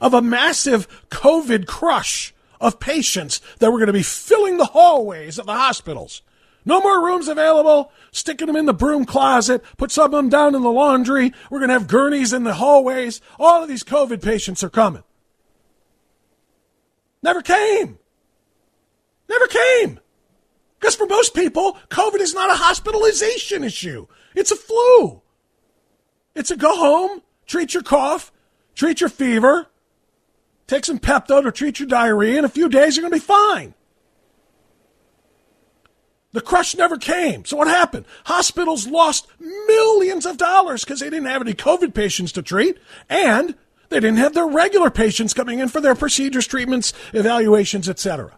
of 0.00 0.14
a 0.14 0.22
massive 0.22 0.88
COVID 1.10 1.66
crush 1.66 2.34
of 2.60 2.80
patients 2.80 3.40
that 3.58 3.70
were 3.70 3.78
going 3.78 3.88
to 3.88 3.92
be 3.92 4.02
filling 4.02 4.56
the 4.56 4.66
hallways 4.66 5.38
of 5.38 5.46
the 5.46 5.54
hospitals. 5.54 6.22
No 6.64 6.80
more 6.80 7.04
rooms 7.04 7.28
available. 7.28 7.92
Sticking 8.10 8.46
them 8.46 8.56
in 8.56 8.66
the 8.66 8.74
broom 8.74 9.04
closet. 9.04 9.62
Put 9.76 9.90
some 9.90 10.06
of 10.06 10.10
them 10.10 10.28
down 10.28 10.54
in 10.54 10.62
the 10.62 10.70
laundry. 10.70 11.32
We're 11.50 11.60
going 11.60 11.68
to 11.68 11.78
have 11.78 11.86
gurneys 11.86 12.32
in 12.32 12.44
the 12.44 12.54
hallways. 12.54 13.20
All 13.38 13.62
of 13.62 13.68
these 13.68 13.84
COVID 13.84 14.22
patients 14.22 14.62
are 14.62 14.70
coming. 14.70 15.02
Never 17.22 17.42
came. 17.42 17.98
Never 19.28 19.46
came. 19.46 20.00
Because 20.78 20.94
for 20.94 21.06
most 21.06 21.34
people, 21.34 21.76
COVID 21.88 22.20
is 22.20 22.34
not 22.34 22.50
a 22.50 22.54
hospitalization 22.54 23.64
issue. 23.64 24.06
It's 24.34 24.52
a 24.52 24.56
flu. 24.56 25.22
It's 26.34 26.50
a 26.50 26.56
go 26.56 26.76
home, 26.76 27.22
treat 27.46 27.74
your 27.74 27.82
cough, 27.82 28.30
treat 28.74 29.00
your 29.00 29.10
fever, 29.10 29.66
take 30.68 30.84
some 30.84 31.00
Pepto 31.00 31.42
to 31.42 31.50
treat 31.50 31.80
your 31.80 31.88
diarrhea. 31.88 32.38
In 32.38 32.44
a 32.44 32.48
few 32.48 32.68
days, 32.68 32.96
you're 32.96 33.02
going 33.02 33.18
to 33.18 33.26
be 33.26 33.34
fine. 33.34 33.74
The 36.32 36.40
crush 36.40 36.76
never 36.76 36.98
came. 36.98 37.44
So 37.44 37.56
what 37.56 37.68
happened? 37.68 38.04
Hospitals 38.26 38.86
lost 38.86 39.26
millions 39.40 40.26
of 40.26 40.36
dollars 40.36 40.84
because 40.84 41.00
they 41.00 41.10
didn't 41.10 41.26
have 41.26 41.42
any 41.42 41.54
COVID 41.54 41.94
patients 41.94 42.32
to 42.32 42.42
treat 42.42 42.78
and 43.08 43.56
they 43.88 43.98
didn't 43.98 44.18
have 44.18 44.34
their 44.34 44.46
regular 44.46 44.90
patients 44.90 45.32
coming 45.32 45.58
in 45.58 45.68
for 45.68 45.80
their 45.80 45.94
procedures, 45.94 46.46
treatments, 46.46 46.92
evaluations, 47.14 47.88
etc. 47.88 48.36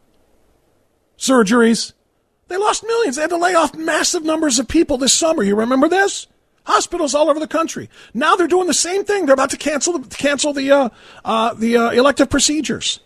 Surgeries. 1.19 1.93
They 2.47 2.57
lost 2.57 2.85
millions. 2.85 3.17
They 3.17 3.23
had 3.23 3.31
to 3.31 3.37
lay 3.37 3.55
off 3.55 3.75
massive 3.75 4.25
numbers 4.25 4.59
of 4.59 4.69
people 4.69 4.97
this 4.97 5.13
summer. 5.13 5.43
You 5.43 5.57
remember 5.57 5.89
this? 5.89 6.29
Hospitals 6.65 7.15
all 7.15 7.31
over 7.31 7.41
the 7.41 7.49
country. 7.49 7.89
Now 8.15 8.37
they're 8.37 8.47
doing 8.47 8.67
the 8.67 8.75
same 8.75 9.05
thing. 9.05 9.27
They're 9.27 9.35
about 9.35 9.51
to 9.51 9.57
cancel 9.57 9.99
the, 9.99 10.15
cancel 10.15 10.53
the 10.53 10.71
uh, 10.71 10.89
uh, 11.25 11.55
the 11.55 11.77
uh, 11.77 11.91
elective 11.91 12.29
procedures 12.29 13.01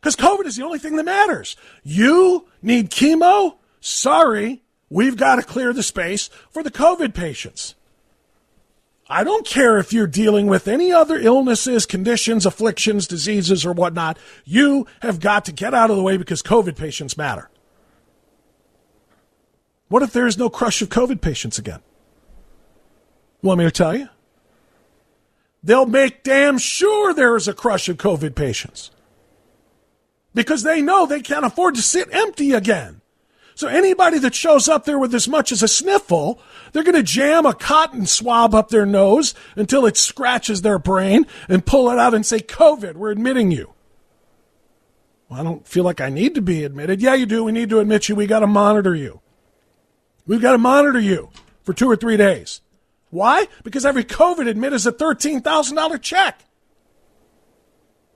because 0.00 0.16
COVID 0.16 0.46
is 0.46 0.56
the 0.56 0.64
only 0.64 0.78
thing 0.78 0.96
that 0.96 1.04
matters. 1.04 1.56
You 1.82 2.46
need 2.62 2.90
chemo. 2.90 3.56
Sorry, 3.80 4.62
we've 4.88 5.16
got 5.16 5.36
to 5.36 5.42
clear 5.42 5.72
the 5.72 5.82
space 5.82 6.28
for 6.50 6.62
the 6.62 6.70
COVID 6.70 7.14
patients. 7.14 7.74
I 9.10 9.24
don't 9.24 9.46
care 9.46 9.78
if 9.78 9.92
you're 9.92 10.06
dealing 10.06 10.48
with 10.48 10.68
any 10.68 10.92
other 10.92 11.18
illnesses, 11.18 11.86
conditions, 11.86 12.44
afflictions, 12.44 13.06
diseases, 13.06 13.64
or 13.64 13.72
whatnot. 13.72 14.18
You 14.44 14.86
have 15.00 15.18
got 15.18 15.46
to 15.46 15.52
get 15.52 15.72
out 15.72 15.90
of 15.90 15.96
the 15.96 16.02
way 16.02 16.18
because 16.18 16.42
COVID 16.42 16.76
patients 16.76 17.16
matter. 17.16 17.48
What 19.88 20.02
if 20.02 20.12
there 20.12 20.26
is 20.26 20.36
no 20.36 20.50
crush 20.50 20.82
of 20.82 20.90
COVID 20.90 21.22
patients 21.22 21.58
again? 21.58 21.80
Want 23.42 23.58
me 23.58 23.64
to 23.64 23.70
tell 23.70 23.96
you? 23.96 24.08
They'll 25.62 25.86
make 25.86 26.22
damn 26.22 26.58
sure 26.58 27.12
there 27.12 27.36
is 27.36 27.48
a 27.48 27.54
crush 27.54 27.88
of 27.88 27.96
COVID 27.96 28.34
patients 28.34 28.90
because 30.34 30.62
they 30.62 30.80
know 30.80 31.04
they 31.04 31.20
can't 31.20 31.44
afford 31.44 31.74
to 31.74 31.82
sit 31.82 32.08
empty 32.12 32.52
again. 32.52 33.00
So 33.54 33.66
anybody 33.66 34.20
that 34.20 34.36
shows 34.36 34.68
up 34.68 34.84
there 34.84 35.00
with 35.00 35.12
as 35.16 35.26
much 35.26 35.50
as 35.50 35.64
a 35.64 35.68
sniffle, 35.68 36.40
they're 36.72 36.84
going 36.84 36.94
to 36.94 37.02
jam 37.02 37.44
a 37.44 37.52
cotton 37.52 38.06
swab 38.06 38.54
up 38.54 38.68
their 38.68 38.86
nose 38.86 39.34
until 39.56 39.84
it 39.84 39.96
scratches 39.96 40.62
their 40.62 40.78
brain 40.78 41.26
and 41.48 41.66
pull 41.66 41.90
it 41.90 41.98
out 41.98 42.14
and 42.14 42.24
say, 42.24 42.38
COVID, 42.38 42.94
we're 42.94 43.10
admitting 43.10 43.50
you. 43.50 43.74
Well, 45.28 45.40
I 45.40 45.42
don't 45.42 45.66
feel 45.66 45.82
like 45.82 46.00
I 46.00 46.08
need 46.08 46.36
to 46.36 46.40
be 46.40 46.62
admitted. 46.62 47.02
Yeah, 47.02 47.14
you 47.14 47.26
do. 47.26 47.42
We 47.42 47.50
need 47.50 47.70
to 47.70 47.80
admit 47.80 48.08
you. 48.08 48.14
We 48.14 48.28
got 48.28 48.40
to 48.40 48.46
monitor 48.46 48.94
you. 48.94 49.20
We've 50.24 50.40
got 50.40 50.52
to 50.52 50.58
monitor 50.58 51.00
you 51.00 51.30
for 51.64 51.72
two 51.72 51.90
or 51.90 51.96
three 51.96 52.16
days. 52.16 52.60
Why? 53.10 53.48
Because 53.64 53.86
every 53.86 54.04
COVID 54.04 54.48
admit 54.48 54.72
is 54.72 54.86
a 54.86 54.92
$13,000 54.92 56.02
check. 56.02 56.44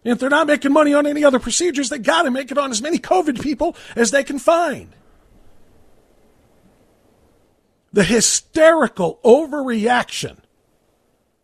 And 0.05 0.13
if 0.13 0.19
they're 0.19 0.29
not 0.29 0.47
making 0.47 0.73
money 0.73 0.95
on 0.95 1.07
any 1.07 1.25
other 1.25 1.39
procedures, 1.39 1.89
they 1.89 1.99
got 1.99 2.23
to 2.23 2.31
make 2.31 2.51
it 2.51 2.59
on 2.59 2.71
as 2.71 2.83
many 2.83 2.99
COVID 2.99 3.41
people 3.41 3.77
as 3.95 4.11
they 4.11 4.25
can 4.25 4.39
find. 4.39 4.95
The 7.93 8.05
hysterical 8.05 9.21
overreaction 9.25 10.39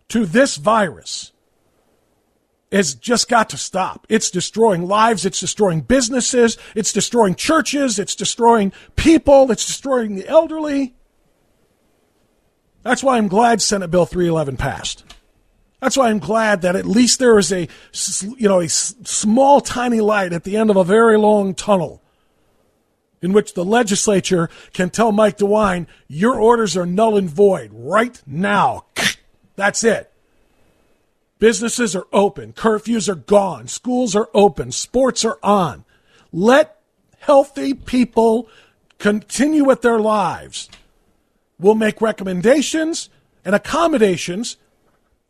to 0.08 0.26
this 0.26 0.56
virus 0.56 1.32
has 2.72 2.94
just 2.94 3.28
got 3.28 3.50
to 3.50 3.56
stop. 3.56 4.06
It's 4.08 4.30
destroying 4.30 4.86
lives. 4.86 5.24
It's 5.24 5.40
destroying 5.40 5.82
businesses. 5.82 6.58
It's 6.74 6.92
destroying 6.92 7.34
churches. 7.34 7.98
It's 7.98 8.14
destroying 8.14 8.72
people. 8.96 9.50
It's 9.50 9.66
destroying 9.66 10.16
the 10.16 10.26
elderly. 10.26 10.94
That's 12.88 13.02
why 13.02 13.18
I'm 13.18 13.28
glad 13.28 13.60
Senate 13.60 13.90
Bill 13.90 14.06
311 14.06 14.56
passed. 14.56 15.04
That's 15.78 15.94
why 15.94 16.08
I'm 16.08 16.20
glad 16.20 16.62
that 16.62 16.74
at 16.74 16.86
least 16.86 17.18
there 17.18 17.38
is 17.38 17.52
a, 17.52 17.68
you 18.38 18.48
know, 18.48 18.60
a 18.60 18.68
small, 18.70 19.60
tiny 19.60 20.00
light 20.00 20.32
at 20.32 20.44
the 20.44 20.56
end 20.56 20.70
of 20.70 20.76
a 20.78 20.84
very 20.84 21.18
long 21.18 21.54
tunnel 21.54 22.00
in 23.20 23.34
which 23.34 23.52
the 23.52 23.62
legislature 23.62 24.48
can 24.72 24.88
tell 24.88 25.12
Mike 25.12 25.36
DeWine, 25.36 25.86
your 26.06 26.40
orders 26.40 26.78
are 26.78 26.86
null 26.86 27.18
and 27.18 27.28
void 27.28 27.70
right 27.74 28.22
now. 28.26 28.86
That's 29.56 29.84
it. 29.84 30.10
Businesses 31.38 31.94
are 31.94 32.06
open. 32.10 32.54
Curfews 32.54 33.06
are 33.06 33.16
gone. 33.16 33.68
Schools 33.68 34.16
are 34.16 34.30
open. 34.32 34.72
Sports 34.72 35.26
are 35.26 35.38
on. 35.42 35.84
Let 36.32 36.80
healthy 37.18 37.74
people 37.74 38.48
continue 38.96 39.64
with 39.64 39.82
their 39.82 39.98
lives. 39.98 40.70
We'll 41.60 41.74
make 41.74 42.00
recommendations 42.00 43.08
and 43.44 43.54
accommodations 43.54 44.56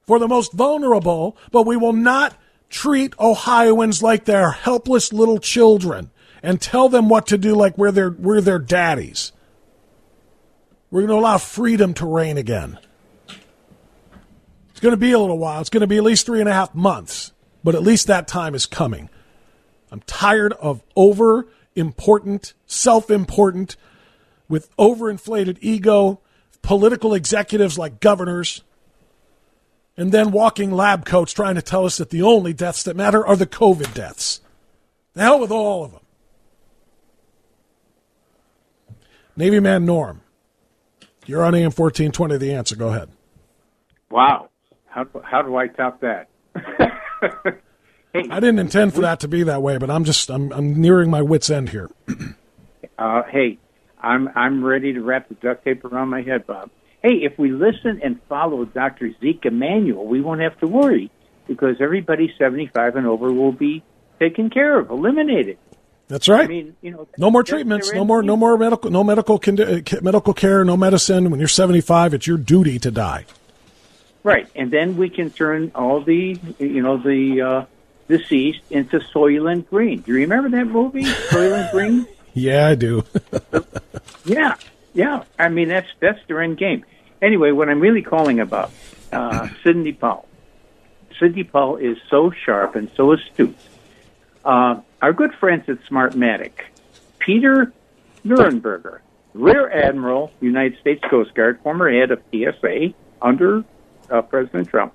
for 0.06 0.18
the 0.18 0.28
most 0.28 0.52
vulnerable, 0.52 1.36
but 1.50 1.66
we 1.66 1.76
will 1.76 1.92
not 1.92 2.36
treat 2.68 3.18
Ohioans 3.18 4.02
like 4.02 4.24
they're 4.24 4.50
helpless 4.50 5.12
little 5.12 5.38
children 5.38 6.10
and 6.42 6.60
tell 6.60 6.88
them 6.88 7.08
what 7.08 7.26
to 7.28 7.38
do 7.38 7.54
like 7.54 7.76
we're 7.78 7.92
their, 7.92 8.10
we're 8.10 8.40
their 8.40 8.58
daddies. 8.58 9.32
We're 10.90 11.00
going 11.00 11.10
to 11.10 11.20
allow 11.20 11.38
freedom 11.38 11.94
to 11.94 12.06
reign 12.06 12.38
again. 12.38 12.78
It's 14.70 14.80
going 14.80 14.92
to 14.92 14.96
be 14.96 15.12
a 15.12 15.18
little 15.18 15.38
while. 15.38 15.60
It's 15.60 15.70
going 15.70 15.80
to 15.80 15.86
be 15.86 15.96
at 15.96 16.04
least 16.04 16.24
three 16.24 16.40
and 16.40 16.48
a 16.48 16.52
half 16.52 16.74
months, 16.74 17.32
but 17.64 17.74
at 17.74 17.82
least 17.82 18.06
that 18.06 18.28
time 18.28 18.54
is 18.54 18.64
coming. 18.64 19.10
I'm 19.90 20.00
tired 20.06 20.52
of 20.54 20.82
over 20.94 21.48
important, 21.74 22.54
self 22.66 23.10
important, 23.10 23.76
with 24.48 24.74
overinflated 24.76 25.58
ego, 25.60 26.20
political 26.62 27.14
executives 27.14 27.78
like 27.78 28.00
governors, 28.00 28.62
and 29.96 30.12
then 30.12 30.30
walking 30.30 30.70
lab 30.72 31.04
coats 31.04 31.32
trying 31.32 31.56
to 31.56 31.62
tell 31.62 31.84
us 31.84 31.96
that 31.98 32.10
the 32.10 32.22
only 32.22 32.52
deaths 32.52 32.82
that 32.84 32.96
matter 32.96 33.26
are 33.26 33.36
the 33.36 33.46
COVID 33.46 33.94
deaths. 33.94 34.40
The 35.14 35.22
hell 35.22 35.40
with 35.40 35.50
all 35.50 35.84
of 35.84 35.92
them. 35.92 36.00
Navy 39.36 39.60
man 39.60 39.84
Norm, 39.84 40.22
you're 41.26 41.44
on 41.44 41.54
AM 41.54 41.70
1420. 41.70 42.38
The 42.38 42.54
answer. 42.54 42.74
Go 42.74 42.88
ahead. 42.88 43.10
Wow. 44.10 44.48
How, 44.86 45.06
how 45.22 45.42
do 45.42 45.56
I 45.56 45.68
top 45.68 46.00
that? 46.00 46.28
hey, 48.12 48.24
I 48.30 48.40
didn't 48.40 48.58
intend 48.58 48.94
for 48.94 49.02
that 49.02 49.20
to 49.20 49.28
be 49.28 49.42
that 49.42 49.62
way, 49.62 49.76
but 49.78 49.90
I'm 49.90 50.04
just 50.04 50.30
I'm, 50.30 50.50
I'm 50.52 50.80
nearing 50.80 51.10
my 51.10 51.22
wits 51.22 51.50
end 51.50 51.68
here. 51.68 51.90
uh, 52.98 53.22
hey, 53.24 53.58
I'm 54.00 54.28
I'm 54.34 54.64
ready 54.64 54.92
to 54.92 55.02
wrap 55.02 55.28
the 55.28 55.34
duct 55.34 55.64
tape 55.64 55.84
around 55.84 56.08
my 56.08 56.22
head, 56.22 56.46
Bob. 56.46 56.70
Hey, 57.02 57.22
if 57.22 57.38
we 57.38 57.52
listen 57.52 58.00
and 58.02 58.20
follow 58.28 58.64
Dr. 58.64 59.12
Zeke 59.20 59.46
Emanuel, 59.46 60.04
we 60.04 60.20
won't 60.20 60.40
have 60.40 60.58
to 60.60 60.66
worry 60.66 61.10
because 61.46 61.76
everybody 61.80 62.34
75 62.38 62.96
and 62.96 63.06
over 63.06 63.32
will 63.32 63.52
be 63.52 63.82
taken 64.18 64.50
care 64.50 64.78
of, 64.78 64.90
eliminated. 64.90 65.58
That's 66.08 66.28
right. 66.28 66.44
I 66.44 66.46
mean, 66.46 66.76
you 66.80 66.90
know, 66.90 67.06
no 67.18 67.30
more 67.30 67.42
treatments, 67.42 67.92
no 67.92 68.04
more, 68.04 68.22
no 68.22 68.36
more 68.36 68.56
medical, 68.56 68.90
no 68.90 69.04
medical, 69.04 69.36
uh, 69.46 70.00
medical 70.00 70.34
care, 70.34 70.64
no 70.64 70.76
medicine. 70.76 71.30
When 71.30 71.38
you're 71.38 71.48
75, 71.48 72.14
it's 72.14 72.26
your 72.26 72.38
duty 72.38 72.78
to 72.78 72.90
die. 72.90 73.26
Right, 74.24 74.48
and 74.56 74.70
then 74.70 74.96
we 74.96 75.10
can 75.10 75.30
turn 75.30 75.70
all 75.74 76.00
the, 76.00 76.38
you 76.58 76.82
know, 76.82 76.96
the 76.96 77.42
uh, 77.42 77.64
deceased 78.08 78.62
into 78.70 78.98
Soylent 78.98 79.68
Green. 79.68 80.00
Do 80.00 80.12
you 80.12 80.20
remember 80.20 80.48
that 80.50 80.64
movie, 80.64 81.04
Soylent 81.04 81.70
Green? 81.72 82.06
Yeah, 82.34 82.68
I 82.68 82.76
do. 82.76 83.04
Yeah, 84.28 84.54
yeah. 84.94 85.24
I 85.38 85.48
mean, 85.48 85.68
that's 85.68 85.88
that's 86.00 86.18
their 86.26 86.42
end 86.42 86.58
game. 86.58 86.84
Anyway, 87.20 87.50
what 87.50 87.68
I'm 87.68 87.80
really 87.80 88.02
calling 88.02 88.40
about, 88.40 88.70
uh, 89.12 89.48
Sidney 89.64 89.92
Powell. 89.92 90.28
Sidney 91.18 91.44
Powell 91.44 91.76
is 91.76 91.98
so 92.10 92.30
sharp 92.30 92.76
and 92.76 92.90
so 92.96 93.12
astute. 93.12 93.56
Uh, 94.44 94.80
our 95.02 95.12
good 95.12 95.34
friends 95.34 95.68
at 95.68 95.78
Smartmatic, 95.90 96.52
Peter 97.18 97.72
Nurenberger, 98.24 99.00
Rear 99.34 99.70
Admiral, 99.70 100.30
United 100.40 100.78
States 100.80 101.02
Coast 101.10 101.34
Guard, 101.34 101.60
former 101.62 101.90
head 101.90 102.10
of 102.10 102.22
TSA 102.32 102.94
under 103.20 103.64
uh, 104.10 104.22
President 104.22 104.68
Trump. 104.68 104.92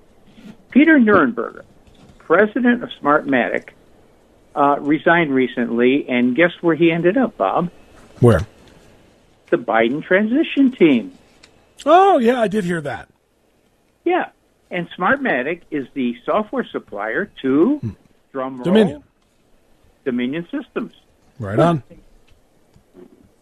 Peter 0.71 0.97
Nurenberger, 0.97 1.63
president 2.19 2.83
of 2.83 2.89
Smartmatic, 3.01 3.69
uh, 4.55 4.77
resigned 4.79 5.33
recently, 5.33 6.07
and 6.07 6.35
guess 6.35 6.51
where 6.61 6.75
he 6.75 6.91
ended 6.91 7.17
up, 7.17 7.37
Bob? 7.37 7.69
Where? 8.19 8.47
The 9.53 9.59
Biden 9.59 10.03
transition 10.03 10.71
team. 10.71 11.11
Oh, 11.85 12.17
yeah, 12.17 12.41
I 12.41 12.47
did 12.47 12.63
hear 12.63 12.81
that. 12.81 13.07
Yeah, 14.03 14.29
and 14.71 14.89
Smartmatic 14.97 15.61
is 15.69 15.85
the 15.93 16.15
software 16.25 16.65
supplier 16.71 17.29
to 17.43 17.77
hmm. 17.77 17.89
drum 18.31 18.55
roll, 18.55 18.63
Dominion. 18.63 19.03
Dominion 20.05 20.47
Systems. 20.49 20.93
Right 21.37 21.59
on. 21.59 21.83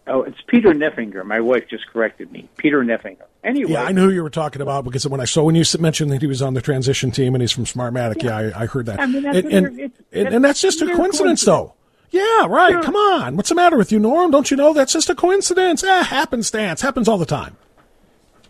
Oh, 0.05 0.23
it's 0.23 0.41
Peter 0.47 0.73
Neffenger. 0.73 1.23
My 1.23 1.39
wife 1.39 1.69
just 1.69 1.87
corrected 1.87 2.29
me. 2.29 2.49
Peter 2.57 2.83
Neffenger. 2.83 3.23
Anyway, 3.41 3.71
Yeah, 3.71 3.83
I 3.83 3.93
knew 3.93 4.09
who 4.09 4.13
you 4.13 4.21
were 4.21 4.29
talking 4.29 4.61
about 4.61 4.83
because 4.83 5.07
when 5.07 5.21
I 5.21 5.25
saw 5.25 5.43
when 5.43 5.55
you 5.55 5.63
mentioned 5.79 6.11
that 6.11 6.19
he 6.19 6.27
was 6.27 6.41
on 6.41 6.55
the 6.55 6.61
transition 6.61 7.11
team 7.11 7.35
and 7.35 7.41
he's 7.41 7.53
from 7.53 7.63
Smartmatic, 7.63 8.21
yeah, 8.21 8.35
I, 8.35 8.63
I 8.63 8.65
heard 8.65 8.87
that. 8.87 8.99
I 8.99 9.05
mean, 9.05 9.23
that's 9.23 9.37
and, 9.37 9.53
and, 9.53 9.79
that's 10.11 10.35
and 10.35 10.43
that's 10.43 10.59
just 10.59 10.81
a 10.81 10.87
coincidence, 10.87 11.19
coincidence. 11.19 11.45
though. 11.45 11.73
Yeah, 12.11 12.45
right. 12.47 12.71
Sure. 12.71 12.83
Come 12.83 12.95
on. 12.95 13.37
What's 13.37 13.49
the 13.49 13.55
matter 13.55 13.77
with 13.77 13.91
you, 13.91 13.99
Norm? 13.99 14.31
Don't 14.31 14.51
you 14.51 14.57
know 14.57 14.73
that's 14.73 14.93
just 14.93 15.09
a 15.09 15.15
coincidence? 15.15 15.83
Eh, 15.83 16.03
happenstance. 16.03 16.81
Happens 16.81 17.07
all 17.07 17.17
the 17.17 17.25
time. 17.25 17.55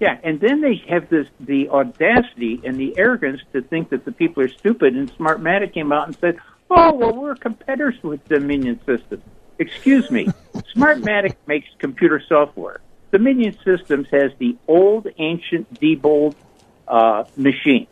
Yeah, 0.02 0.17
and 0.24 0.39
then 0.39 0.62
they 0.62 0.82
have 0.89 1.10
this 1.10 1.28
the 1.39 1.69
audacity 1.69 2.60
and 2.63 2.76
the 2.80 2.97
arrogance 2.97 3.39
to 3.54 3.62
think 3.62 3.89
that 3.91 4.04
the 4.04 4.12
people 4.12 4.41
are 4.41 4.47
stupid. 4.47 4.95
And 4.95 5.15
Smartmatic 5.15 5.74
came 5.76 5.91
out 5.91 6.08
and 6.08 6.17
said, 6.17 6.39
"Oh, 6.71 6.91
well, 6.91 7.13
we're 7.13 7.36
competitors 7.36 8.02
with 8.02 8.28
Dominion 8.28 8.80
Systems." 8.84 9.24
Excuse 9.60 10.10
me, 10.10 10.26
Smartmatic 10.76 11.36
makes 11.45 11.67
computer 11.78 12.19
software. 12.28 12.82
Dominion 13.12 13.56
Systems 13.63 14.08
has 14.10 14.32
the 14.39 14.58
old, 14.67 15.06
ancient 15.19 15.71
Diebold 15.80 16.34
uh, 16.88 17.26
machines. 17.38 17.88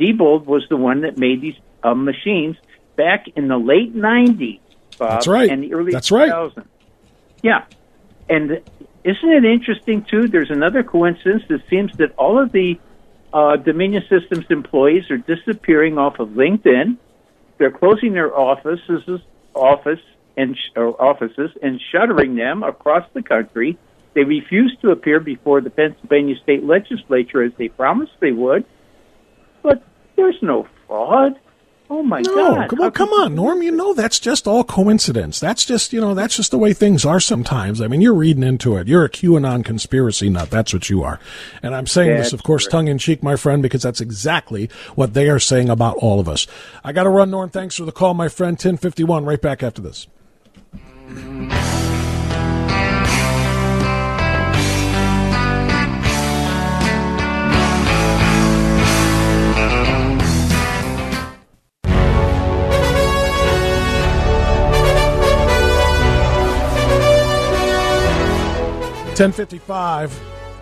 Diebold 0.00 0.46
was 0.46 0.66
the 0.68 0.76
one 0.76 1.02
that 1.02 1.18
made 1.18 1.40
these 1.40 1.56
uh, 1.84 1.94
machines 1.94 2.56
back 2.96 3.28
in 3.36 3.46
the 3.46 3.58
late 3.58 3.94
'90s, 3.94 4.58
Bob, 4.98 5.10
That's 5.10 5.26
right. 5.26 5.50
and 5.50 5.62
the 5.62 5.74
early 5.74 5.92
That's 5.92 6.10
right. 6.10 6.30
2000s. 6.30 6.64
Yeah, 7.42 7.64
and 8.28 8.50
isn't 9.04 9.30
it 9.30 9.44
interesting 9.44 10.04
too? 10.04 10.28
There's 10.28 10.50
another 10.50 10.82
coincidence. 10.82 11.44
It 11.48 11.62
seems 11.70 11.96
that 11.98 12.14
all 12.16 12.42
of 12.42 12.52
the 12.52 12.78
uh, 13.32 13.56
Dominion 13.56 14.02
Systems 14.08 14.46
employees 14.50 15.10
are 15.10 15.18
disappearing 15.18 15.98
off 15.98 16.18
of 16.18 16.30
LinkedIn. 16.30 16.96
They're 17.58 17.70
closing 17.70 18.12
their 18.12 18.36
offices, 18.36 19.02
office 19.54 20.00
and 20.36 20.56
sh- 20.56 20.76
offices, 20.76 21.50
and 21.62 21.80
shuttering 21.92 22.36
them 22.36 22.62
across 22.62 23.04
the 23.12 23.22
country. 23.22 23.76
They 24.14 24.24
refuse 24.24 24.76
to 24.82 24.90
appear 24.90 25.20
before 25.20 25.60
the 25.60 25.70
Pennsylvania 25.70 26.36
state 26.42 26.64
legislature 26.64 27.42
as 27.42 27.52
they 27.58 27.68
promised 27.68 28.12
they 28.20 28.32
would. 28.32 28.64
But 29.62 29.82
there's 30.16 30.38
no 30.42 30.66
fraud. 30.86 31.38
Oh 31.90 32.02
my 32.02 32.20
No, 32.20 32.34
God! 32.34 32.68
come 32.68 32.80
on, 32.82 32.90
come 32.92 33.08
on, 33.10 33.34
Norm. 33.34 33.62
You 33.62 33.70
know 33.70 33.94
that's 33.94 34.18
just 34.20 34.46
all 34.46 34.62
coincidence. 34.62 35.40
That's 35.40 35.64
just 35.64 35.92
you 35.92 36.00
know 36.02 36.12
that's 36.14 36.36
just 36.36 36.50
the 36.50 36.58
way 36.58 36.74
things 36.74 37.06
are 37.06 37.18
sometimes. 37.18 37.80
I 37.80 37.86
mean, 37.88 38.02
you're 38.02 38.12
reading 38.14 38.42
into 38.42 38.76
it. 38.76 38.86
You're 38.88 39.04
a 39.06 39.08
QAnon 39.10 39.64
conspiracy 39.64 40.28
nut. 40.28 40.50
That's 40.50 40.74
what 40.74 40.90
you 40.90 41.02
are. 41.02 41.18
And 41.62 41.74
I'm 41.74 41.86
saying 41.86 42.16
this, 42.18 42.34
of 42.34 42.42
course, 42.42 42.66
tongue 42.66 42.88
in 42.88 42.98
cheek, 42.98 43.22
my 43.22 43.36
friend, 43.36 43.62
because 43.62 43.82
that's 43.82 44.02
exactly 44.02 44.68
what 44.96 45.14
they 45.14 45.30
are 45.30 45.38
saying 45.40 45.70
about 45.70 45.96
all 45.96 46.20
of 46.20 46.28
us. 46.28 46.46
I 46.84 46.92
got 46.92 47.04
to 47.04 47.10
run, 47.10 47.30
Norm. 47.30 47.48
Thanks 47.48 47.76
for 47.76 47.84
the 47.86 47.92
call, 47.92 48.12
my 48.12 48.28
friend. 48.28 48.58
Ten 48.58 48.76
fifty 48.76 49.02
one. 49.04 49.24
Right 49.24 49.40
back 49.40 49.62
after 49.62 49.80
this. 49.80 50.06
Ten 69.18 69.32
fifty 69.32 69.58
five. 69.58 70.16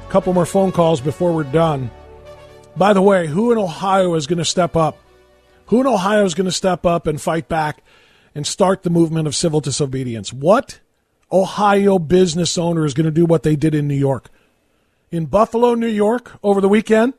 A 0.09 0.11
couple 0.11 0.33
more 0.33 0.47
phone 0.47 0.73
calls 0.73 1.03
before 1.03 1.31
we're 1.35 1.45
done. 1.45 1.90
By 2.75 2.95
the 2.95 3.03
way, 3.03 3.27
who 3.27 3.53
in 3.53 3.59
Ohio 3.59 4.14
is 4.14 4.27
going 4.27 4.38
to 4.38 4.47
step 4.47 4.75
up? 4.77 4.97
Who 5.66 5.83
in 5.83 5.87
Ohio 5.87 6.25
is 6.25 6.33
going 6.33 6.47
to 6.47 6.51
step 6.51 6.87
up 6.87 7.07
and 7.07 7.21
fight 7.21 7.51
back 7.51 7.83
and 8.35 8.47
start 8.47 8.83
the 8.83 8.88
movement 8.88 9.27
of 9.27 9.37
civil 9.37 9.61
disobedience? 9.61 10.33
What 10.33 10.81
Ohio 11.31 11.99
business 11.99 12.57
owner 12.57 12.87
is 12.87 12.95
going 12.95 13.05
to 13.05 13.11
do 13.11 13.27
what 13.27 13.42
they 13.42 13.57
did 13.57 13.75
in 13.75 13.87
New 13.87 13.95
York? 13.95 14.31
In 15.11 15.27
Buffalo, 15.27 15.75
New 15.75 15.87
York, 15.87 16.38
over 16.42 16.62
the 16.62 16.66
weekend, 16.66 17.12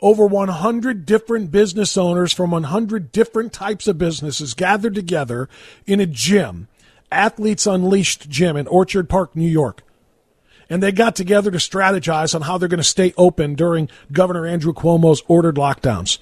over 0.00 0.26
100 0.26 1.04
different 1.04 1.50
business 1.50 1.94
owners 1.98 2.32
from 2.32 2.52
100 2.52 3.12
different 3.12 3.52
types 3.52 3.86
of 3.86 3.98
businesses 3.98 4.54
gathered 4.54 4.94
together 4.94 5.46
in 5.86 6.00
a 6.00 6.06
gym, 6.06 6.68
Athletes 7.12 7.66
Unleashed 7.66 8.30
gym 8.30 8.56
in 8.56 8.66
Orchard 8.66 9.10
Park, 9.10 9.36
New 9.36 9.46
York 9.46 9.83
and 10.68 10.82
they 10.82 10.92
got 10.92 11.16
together 11.16 11.50
to 11.50 11.58
strategize 11.58 12.34
on 12.34 12.42
how 12.42 12.58
they're 12.58 12.68
going 12.68 12.78
to 12.78 12.84
stay 12.84 13.12
open 13.16 13.54
during 13.54 13.88
Governor 14.12 14.46
Andrew 14.46 14.72
Cuomo's 14.72 15.22
ordered 15.28 15.56
lockdowns. 15.56 16.18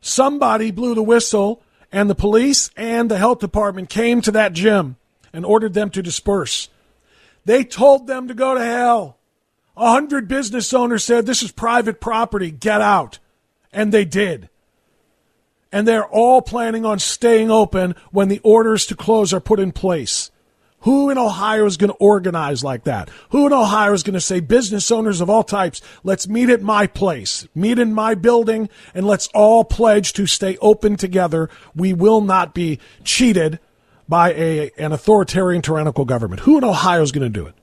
Somebody 0.00 0.70
blew 0.70 0.94
the 0.94 1.02
whistle, 1.02 1.62
and 1.90 2.08
the 2.08 2.14
police 2.14 2.70
and 2.76 3.10
the 3.10 3.18
health 3.18 3.38
department 3.38 3.88
came 3.88 4.20
to 4.22 4.30
that 4.32 4.52
gym 4.52 4.96
and 5.32 5.44
ordered 5.44 5.74
them 5.74 5.90
to 5.90 6.02
disperse. 6.02 6.68
They 7.44 7.64
told 7.64 8.06
them 8.06 8.28
to 8.28 8.34
go 8.34 8.54
to 8.54 8.64
hell. 8.64 9.18
A 9.76 9.90
hundred 9.92 10.28
business 10.28 10.72
owners 10.72 11.04
said, 11.04 11.26
This 11.26 11.42
is 11.42 11.50
private 11.50 12.00
property, 12.00 12.50
get 12.50 12.80
out. 12.80 13.18
And 13.72 13.92
they 13.92 14.04
did. 14.04 14.48
And 15.72 15.88
they're 15.88 16.06
all 16.06 16.42
planning 16.42 16.84
on 16.84 16.98
staying 16.98 17.50
open 17.50 17.94
when 18.10 18.28
the 18.28 18.40
orders 18.40 18.84
to 18.86 18.96
close 18.96 19.32
are 19.32 19.40
put 19.40 19.58
in 19.58 19.72
place. 19.72 20.21
Who 20.82 21.10
in 21.10 21.18
Ohio 21.18 21.66
is 21.66 21.76
going 21.76 21.90
to 21.90 21.96
organize 21.96 22.64
like 22.64 22.84
that? 22.84 23.10
Who 23.30 23.46
in 23.46 23.52
Ohio 23.52 23.92
is 23.92 24.02
going 24.02 24.14
to 24.14 24.20
say, 24.20 24.40
business 24.40 24.90
owners 24.90 25.20
of 25.20 25.30
all 25.30 25.44
types, 25.44 25.80
let's 26.02 26.28
meet 26.28 26.50
at 26.50 26.62
my 26.62 26.86
place, 26.86 27.46
meet 27.54 27.78
in 27.78 27.92
my 27.94 28.14
building, 28.14 28.68
and 28.94 29.06
let's 29.06 29.28
all 29.28 29.64
pledge 29.64 30.12
to 30.14 30.26
stay 30.26 30.56
open 30.58 30.96
together. 30.96 31.48
We 31.74 31.92
will 31.92 32.20
not 32.20 32.54
be 32.54 32.80
cheated 33.04 33.60
by 34.08 34.32
a, 34.32 34.70
an 34.76 34.92
authoritarian 34.92 35.62
tyrannical 35.62 36.04
government. 36.04 36.42
Who 36.42 36.58
in 36.58 36.64
Ohio 36.64 37.02
is 37.02 37.12
going 37.12 37.32
to 37.32 37.40
do 37.40 37.46
it? 37.46 37.54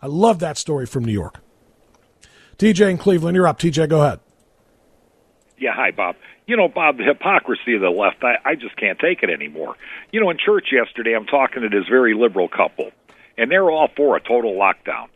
I 0.00 0.06
love 0.06 0.40
that 0.40 0.56
story 0.58 0.86
from 0.86 1.04
New 1.04 1.12
York. 1.12 1.40
TJ 2.58 2.90
in 2.90 2.98
Cleveland, 2.98 3.36
you're 3.36 3.46
up. 3.46 3.58
TJ, 3.58 3.88
go 3.88 4.02
ahead. 4.02 4.20
Yeah, 5.58 5.74
hi, 5.74 5.90
Bob. 5.90 6.16
You 6.46 6.56
know, 6.56 6.68
Bob, 6.68 6.98
the 6.98 7.04
hypocrisy 7.04 7.74
of 7.74 7.82
the 7.82 7.90
left, 7.90 8.22
I, 8.24 8.36
I 8.44 8.54
just 8.56 8.76
can't 8.76 8.98
take 8.98 9.22
it 9.22 9.30
anymore. 9.30 9.76
You 10.10 10.20
know, 10.20 10.30
in 10.30 10.38
church 10.38 10.68
yesterday, 10.72 11.14
I'm 11.14 11.26
talking 11.26 11.62
to 11.62 11.68
this 11.68 11.88
very 11.88 12.14
liberal 12.14 12.48
couple, 12.48 12.90
and 13.38 13.50
they're 13.50 13.70
all 13.70 13.88
for 13.96 14.16
a 14.16 14.20
total 14.20 14.54
lockdown. 14.54 15.06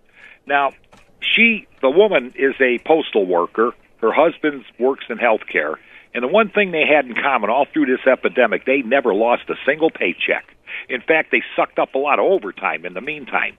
Now, 0.47 0.73
she, 1.21 1.67
the 1.83 1.91
woman, 1.91 2.33
is 2.37 2.55
a 2.61 2.79
postal 2.87 3.27
worker. 3.27 3.73
Her 4.01 4.13
husband 4.13 4.65
works 4.79 5.07
in 5.11 5.19
healthcare. 5.19 5.77
And 6.15 6.23
the 6.23 6.29
one 6.29 6.49
thing 6.49 6.71
they 6.71 6.87
had 6.87 7.07
in 7.07 7.15
common 7.15 7.51
all 7.51 7.67
through 7.73 7.87
this 7.87 8.07
epidemic, 8.07 8.65
they 8.65 8.83
never 8.83 9.13
lost 9.13 9.51
a 9.51 9.55
single 9.67 9.91
paycheck. 9.91 10.47
In 10.89 11.01
fact, 11.01 11.31
they 11.31 11.43
sucked 11.57 11.79
up 11.79 11.95
a 11.95 11.99
lot 11.99 12.19
of 12.19 12.25
overtime 12.25 12.87
in 12.87 12.95
the 12.95 13.01
meantime. 13.01 13.57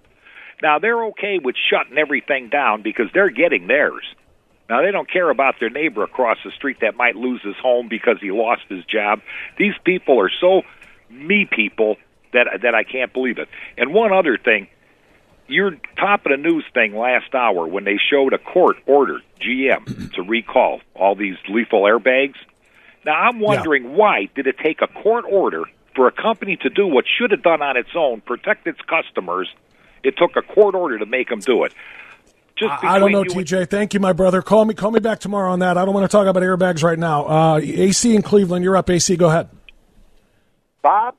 Now, 0.61 0.79
they're 0.79 1.05
okay 1.07 1.39
with 1.43 1.55
shutting 1.69 1.97
everything 1.97 2.49
down 2.49 2.81
because 2.81 3.07
they're 3.13 3.29
getting 3.29 3.67
theirs. 3.67 4.05
Now 4.69 4.81
they 4.81 4.91
don't 4.91 5.09
care 5.09 5.29
about 5.29 5.59
their 5.59 5.69
neighbor 5.69 6.03
across 6.03 6.37
the 6.43 6.51
street 6.51 6.77
that 6.81 6.95
might 6.95 7.15
lose 7.15 7.41
his 7.41 7.55
home 7.55 7.87
because 7.87 8.17
he 8.19 8.31
lost 8.31 8.63
his 8.69 8.83
job. 8.85 9.21
These 9.57 9.75
people 9.83 10.19
are 10.19 10.31
so 10.41 10.63
me 11.09 11.47
people 11.49 11.97
that 12.33 12.47
that 12.63 12.75
I 12.75 12.83
can't 12.83 13.13
believe 13.13 13.37
it. 13.37 13.47
And 13.77 13.93
one 13.93 14.11
other 14.11 14.37
thing, 14.37 14.67
your 15.47 15.71
top 15.97 16.25
of 16.25 16.31
the 16.31 16.37
news 16.37 16.65
thing 16.73 16.95
last 16.95 17.33
hour 17.33 17.65
when 17.67 17.85
they 17.85 17.97
showed 17.97 18.33
a 18.33 18.37
court 18.37 18.77
ordered 18.85 19.21
GM 19.41 20.13
to 20.15 20.21
recall 20.21 20.81
all 20.93 21.15
these 21.15 21.37
lethal 21.47 21.83
airbags. 21.83 22.35
Now 23.05 23.13
I'm 23.13 23.39
wondering 23.39 23.95
why 23.95 24.27
did 24.35 24.47
it 24.47 24.57
take 24.57 24.81
a 24.81 24.87
court 24.87 25.25
order 25.29 25.63
for 25.95 26.07
a 26.07 26.11
company 26.11 26.57
to 26.57 26.69
do 26.69 26.85
what 26.85 27.05
should 27.07 27.31
have 27.31 27.41
done 27.41 27.61
on 27.61 27.77
its 27.77 27.95
own, 27.95 28.21
protect 28.21 28.67
its 28.67 28.79
customers? 28.81 29.47
It 30.03 30.17
took 30.17 30.35
a 30.35 30.41
court 30.41 30.75
order 30.75 30.99
to 30.99 31.05
make 31.05 31.29
them 31.29 31.39
do 31.39 31.63
it. 31.63 31.73
Just 32.57 32.83
I 32.83 32.97
don't 32.99 33.11
know, 33.11 33.23
you 33.23 33.31
and- 33.31 33.45
TJ. 33.45 33.69
Thank 33.69 33.93
you, 33.93 33.99
my 33.99 34.13
brother. 34.13 34.41
Call 34.41 34.65
me. 34.65 34.73
Call 34.73 34.91
me 34.91 34.99
back 34.99 35.19
tomorrow 35.19 35.51
on 35.51 35.59
that. 35.59 35.77
I 35.77 35.85
don't 35.85 35.93
want 35.93 36.09
to 36.09 36.15
talk 36.15 36.27
about 36.27 36.41
airbags 36.43 36.83
right 36.83 36.97
now. 36.97 37.25
Uh, 37.27 37.59
AC 37.61 38.15
in 38.15 38.21
Cleveland, 38.23 38.63
you're 38.63 38.75
up. 38.77 38.89
AC, 38.89 39.15
go 39.15 39.27
ahead. 39.27 39.49
Bob, 40.81 41.15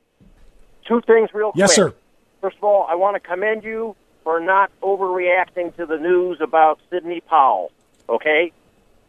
two 0.87 1.01
things 1.01 1.29
real 1.33 1.51
Yes, 1.55 1.75
quick. 1.75 1.77
Yes, 1.77 1.93
sir. 1.93 1.93
First 2.41 2.57
of 2.57 2.63
all, 2.63 2.85
I 2.89 2.95
want 2.95 3.15
to 3.15 3.19
commend 3.19 3.63
you 3.63 3.95
for 4.23 4.39
not 4.39 4.71
overreacting 4.81 5.75
to 5.77 5.85
the 5.85 5.97
news 5.97 6.39
about 6.41 6.79
Sidney 6.89 7.21
Powell. 7.21 7.71
Okay? 8.07 8.51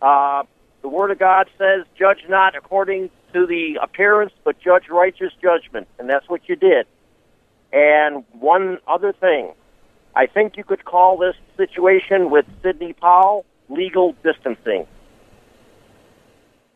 Uh, 0.02 0.44
the 0.82 0.88
Word 0.88 1.10
of 1.10 1.18
God 1.18 1.48
says, 1.58 1.84
judge 1.98 2.24
not 2.28 2.56
according 2.56 3.10
to 3.32 3.46
the 3.46 3.78
appearance, 3.82 4.32
but 4.44 4.58
judge 4.60 4.88
righteous 4.88 5.32
judgment. 5.42 5.88
And 5.98 6.08
that's 6.08 6.28
what 6.28 6.48
you 6.48 6.56
did. 6.56 6.86
And 7.72 8.24
one 8.32 8.78
other 8.88 9.12
thing. 9.12 9.52
I 10.14 10.26
think 10.26 10.56
you 10.56 10.64
could 10.64 10.84
call 10.84 11.18
this 11.18 11.36
situation 11.56 12.30
with 12.30 12.46
Sidney 12.62 12.92
Powell 12.92 13.44
legal 13.68 14.14
distancing. 14.22 14.86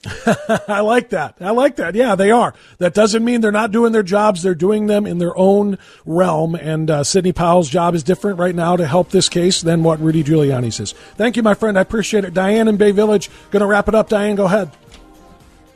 I 0.68 0.80
like 0.80 1.10
that. 1.10 1.36
I 1.40 1.50
like 1.50 1.76
that. 1.76 1.94
Yeah, 1.94 2.14
they 2.14 2.30
are. 2.30 2.54
That 2.78 2.94
doesn't 2.94 3.24
mean 3.24 3.40
they're 3.40 3.52
not 3.52 3.72
doing 3.72 3.92
their 3.92 4.02
jobs. 4.02 4.42
They're 4.42 4.54
doing 4.54 4.86
them 4.86 5.06
in 5.06 5.18
their 5.18 5.36
own 5.36 5.78
realm. 6.04 6.54
And 6.54 6.90
uh, 6.90 7.04
Sidney 7.04 7.32
Powell's 7.32 7.70
job 7.70 7.94
is 7.94 8.02
different 8.02 8.38
right 8.38 8.54
now 8.54 8.76
to 8.76 8.86
help 8.86 9.10
this 9.10 9.28
case 9.28 9.62
than 9.62 9.82
what 9.82 10.00
Rudy 10.00 10.22
Giuliani's 10.22 10.78
is. 10.78 10.92
Thank 10.92 11.36
you, 11.36 11.42
my 11.42 11.54
friend. 11.54 11.78
I 11.78 11.82
appreciate 11.82 12.24
it. 12.24 12.34
Diane 12.34 12.68
in 12.68 12.76
Bay 12.76 12.90
Village. 12.90 13.30
Going 13.50 13.60
to 13.60 13.66
wrap 13.66 13.88
it 13.88 13.94
up. 13.94 14.08
Diane, 14.08 14.36
go 14.36 14.44
ahead. 14.44 14.70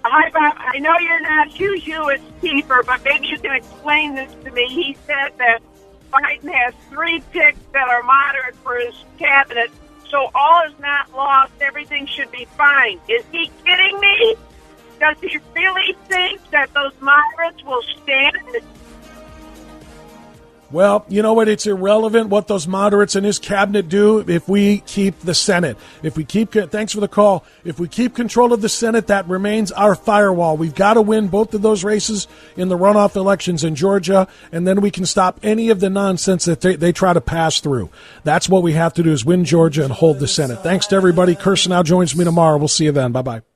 Hi, 0.05 0.31
Bob. 0.31 0.55
I 0.59 0.79
know 0.79 0.97
you're 0.99 1.21
not 1.21 1.49
Hugh 1.49 1.79
Hewitt's 1.79 2.23
keeper, 2.41 2.83
but 2.87 3.03
maybe 3.05 3.29
you 3.29 3.39
can 3.39 3.55
explain 3.55 4.15
this 4.15 4.33
to 4.45 4.51
me. 4.53 4.67
He 4.69 4.97
said 5.07 5.33
that 5.39 5.61
Biden 6.11 6.53
has 6.53 6.75
three 6.91 7.23
picks 7.33 7.59
that 7.73 7.89
are 7.89 8.03
moderate 8.03 8.57
for 8.57 8.79
his 8.79 8.95
cabinet 9.19 9.71
so 10.11 10.31
all 10.35 10.65
is 10.67 10.73
not 10.81 11.13
lost. 11.13 11.53
Everything 11.61 12.07
should 12.07 12.31
be 12.31 12.47
fine. 12.57 12.99
Is 13.09 13.25
he 13.31 13.51
kidding 13.65 14.01
me? 14.01 14.37
Does 15.01 15.17
he 15.21 15.39
really 15.55 15.97
think 16.09 16.41
that 16.51 16.73
those 16.75 16.93
moderates 17.01 17.63
will 17.65 17.83
stand? 18.03 18.37
Well, 20.71 21.07
you 21.09 21.23
know 21.23 21.33
what? 21.33 21.49
It's 21.49 21.67
irrelevant 21.67 22.29
what 22.29 22.47
those 22.47 22.69
moderates 22.69 23.17
in 23.17 23.25
his 23.25 23.39
cabinet 23.39 23.89
do 23.89 24.19
if 24.29 24.49
we 24.49 24.81
keep 24.81 25.19
the 25.21 25.35
Senate. 25.35 25.79
If 26.03 26.17
we 26.17 26.25
keep, 26.25 26.53
thanks 26.53 26.93
for 26.93 27.01
the 27.01 27.09
call. 27.09 27.45
If 27.65 27.81
we 27.81 27.89
keep 27.89 28.15
control 28.15 28.53
of 28.53 28.61
the 28.61 28.69
Senate, 28.69 29.07
that 29.07 29.27
remains 29.29 29.73
our 29.73 29.95
firewall. 29.95 30.59
We've 30.59 30.75
got 30.75 30.95
to 30.95 31.03
win 31.03 31.29
both 31.29 31.55
of 31.55 31.63
those 31.63 31.85
races 31.85 32.29
in 32.55 32.69
the 32.69 32.77
runoff 32.77 33.17
elections 33.17 33.65
in 33.65 33.77
Georgia, 33.77 34.29
and 34.53 34.67
then 34.67 34.83
we 34.83 34.91
can 34.91 35.07
stop 35.07 35.41
any 35.43 35.71
of 35.71 35.81
the 35.81 35.89
nonsense 35.89 36.45
that 36.45 36.61
they, 36.61 36.77
they 36.77 36.93
try 36.93 37.15
to 37.15 37.21
pass 37.21 37.61
through. 37.61 37.89
That's 38.25 38.49
what 38.49 38.63
we 38.63 38.75
have 38.75 38.93
to 38.95 39.03
do 39.03 39.11
is 39.11 39.25
win 39.25 39.47
Georgia 39.47 39.85
and 39.85 39.93
hold 39.93 40.19
the 40.19 40.29
Senate. 40.29 40.63
Thanks 40.63 40.87
to 40.89 40.97
everybody. 40.97 41.35
Kirsten 41.35 41.71
now 41.71 41.83
joins 41.83 42.15
me 42.15 42.25
tomorrow. 42.25 42.59
We'll 42.59 42.69
see 42.69 42.85
you 42.85 42.93
then. 42.93 43.13
Bye 43.13 43.23
bye. 43.23 43.48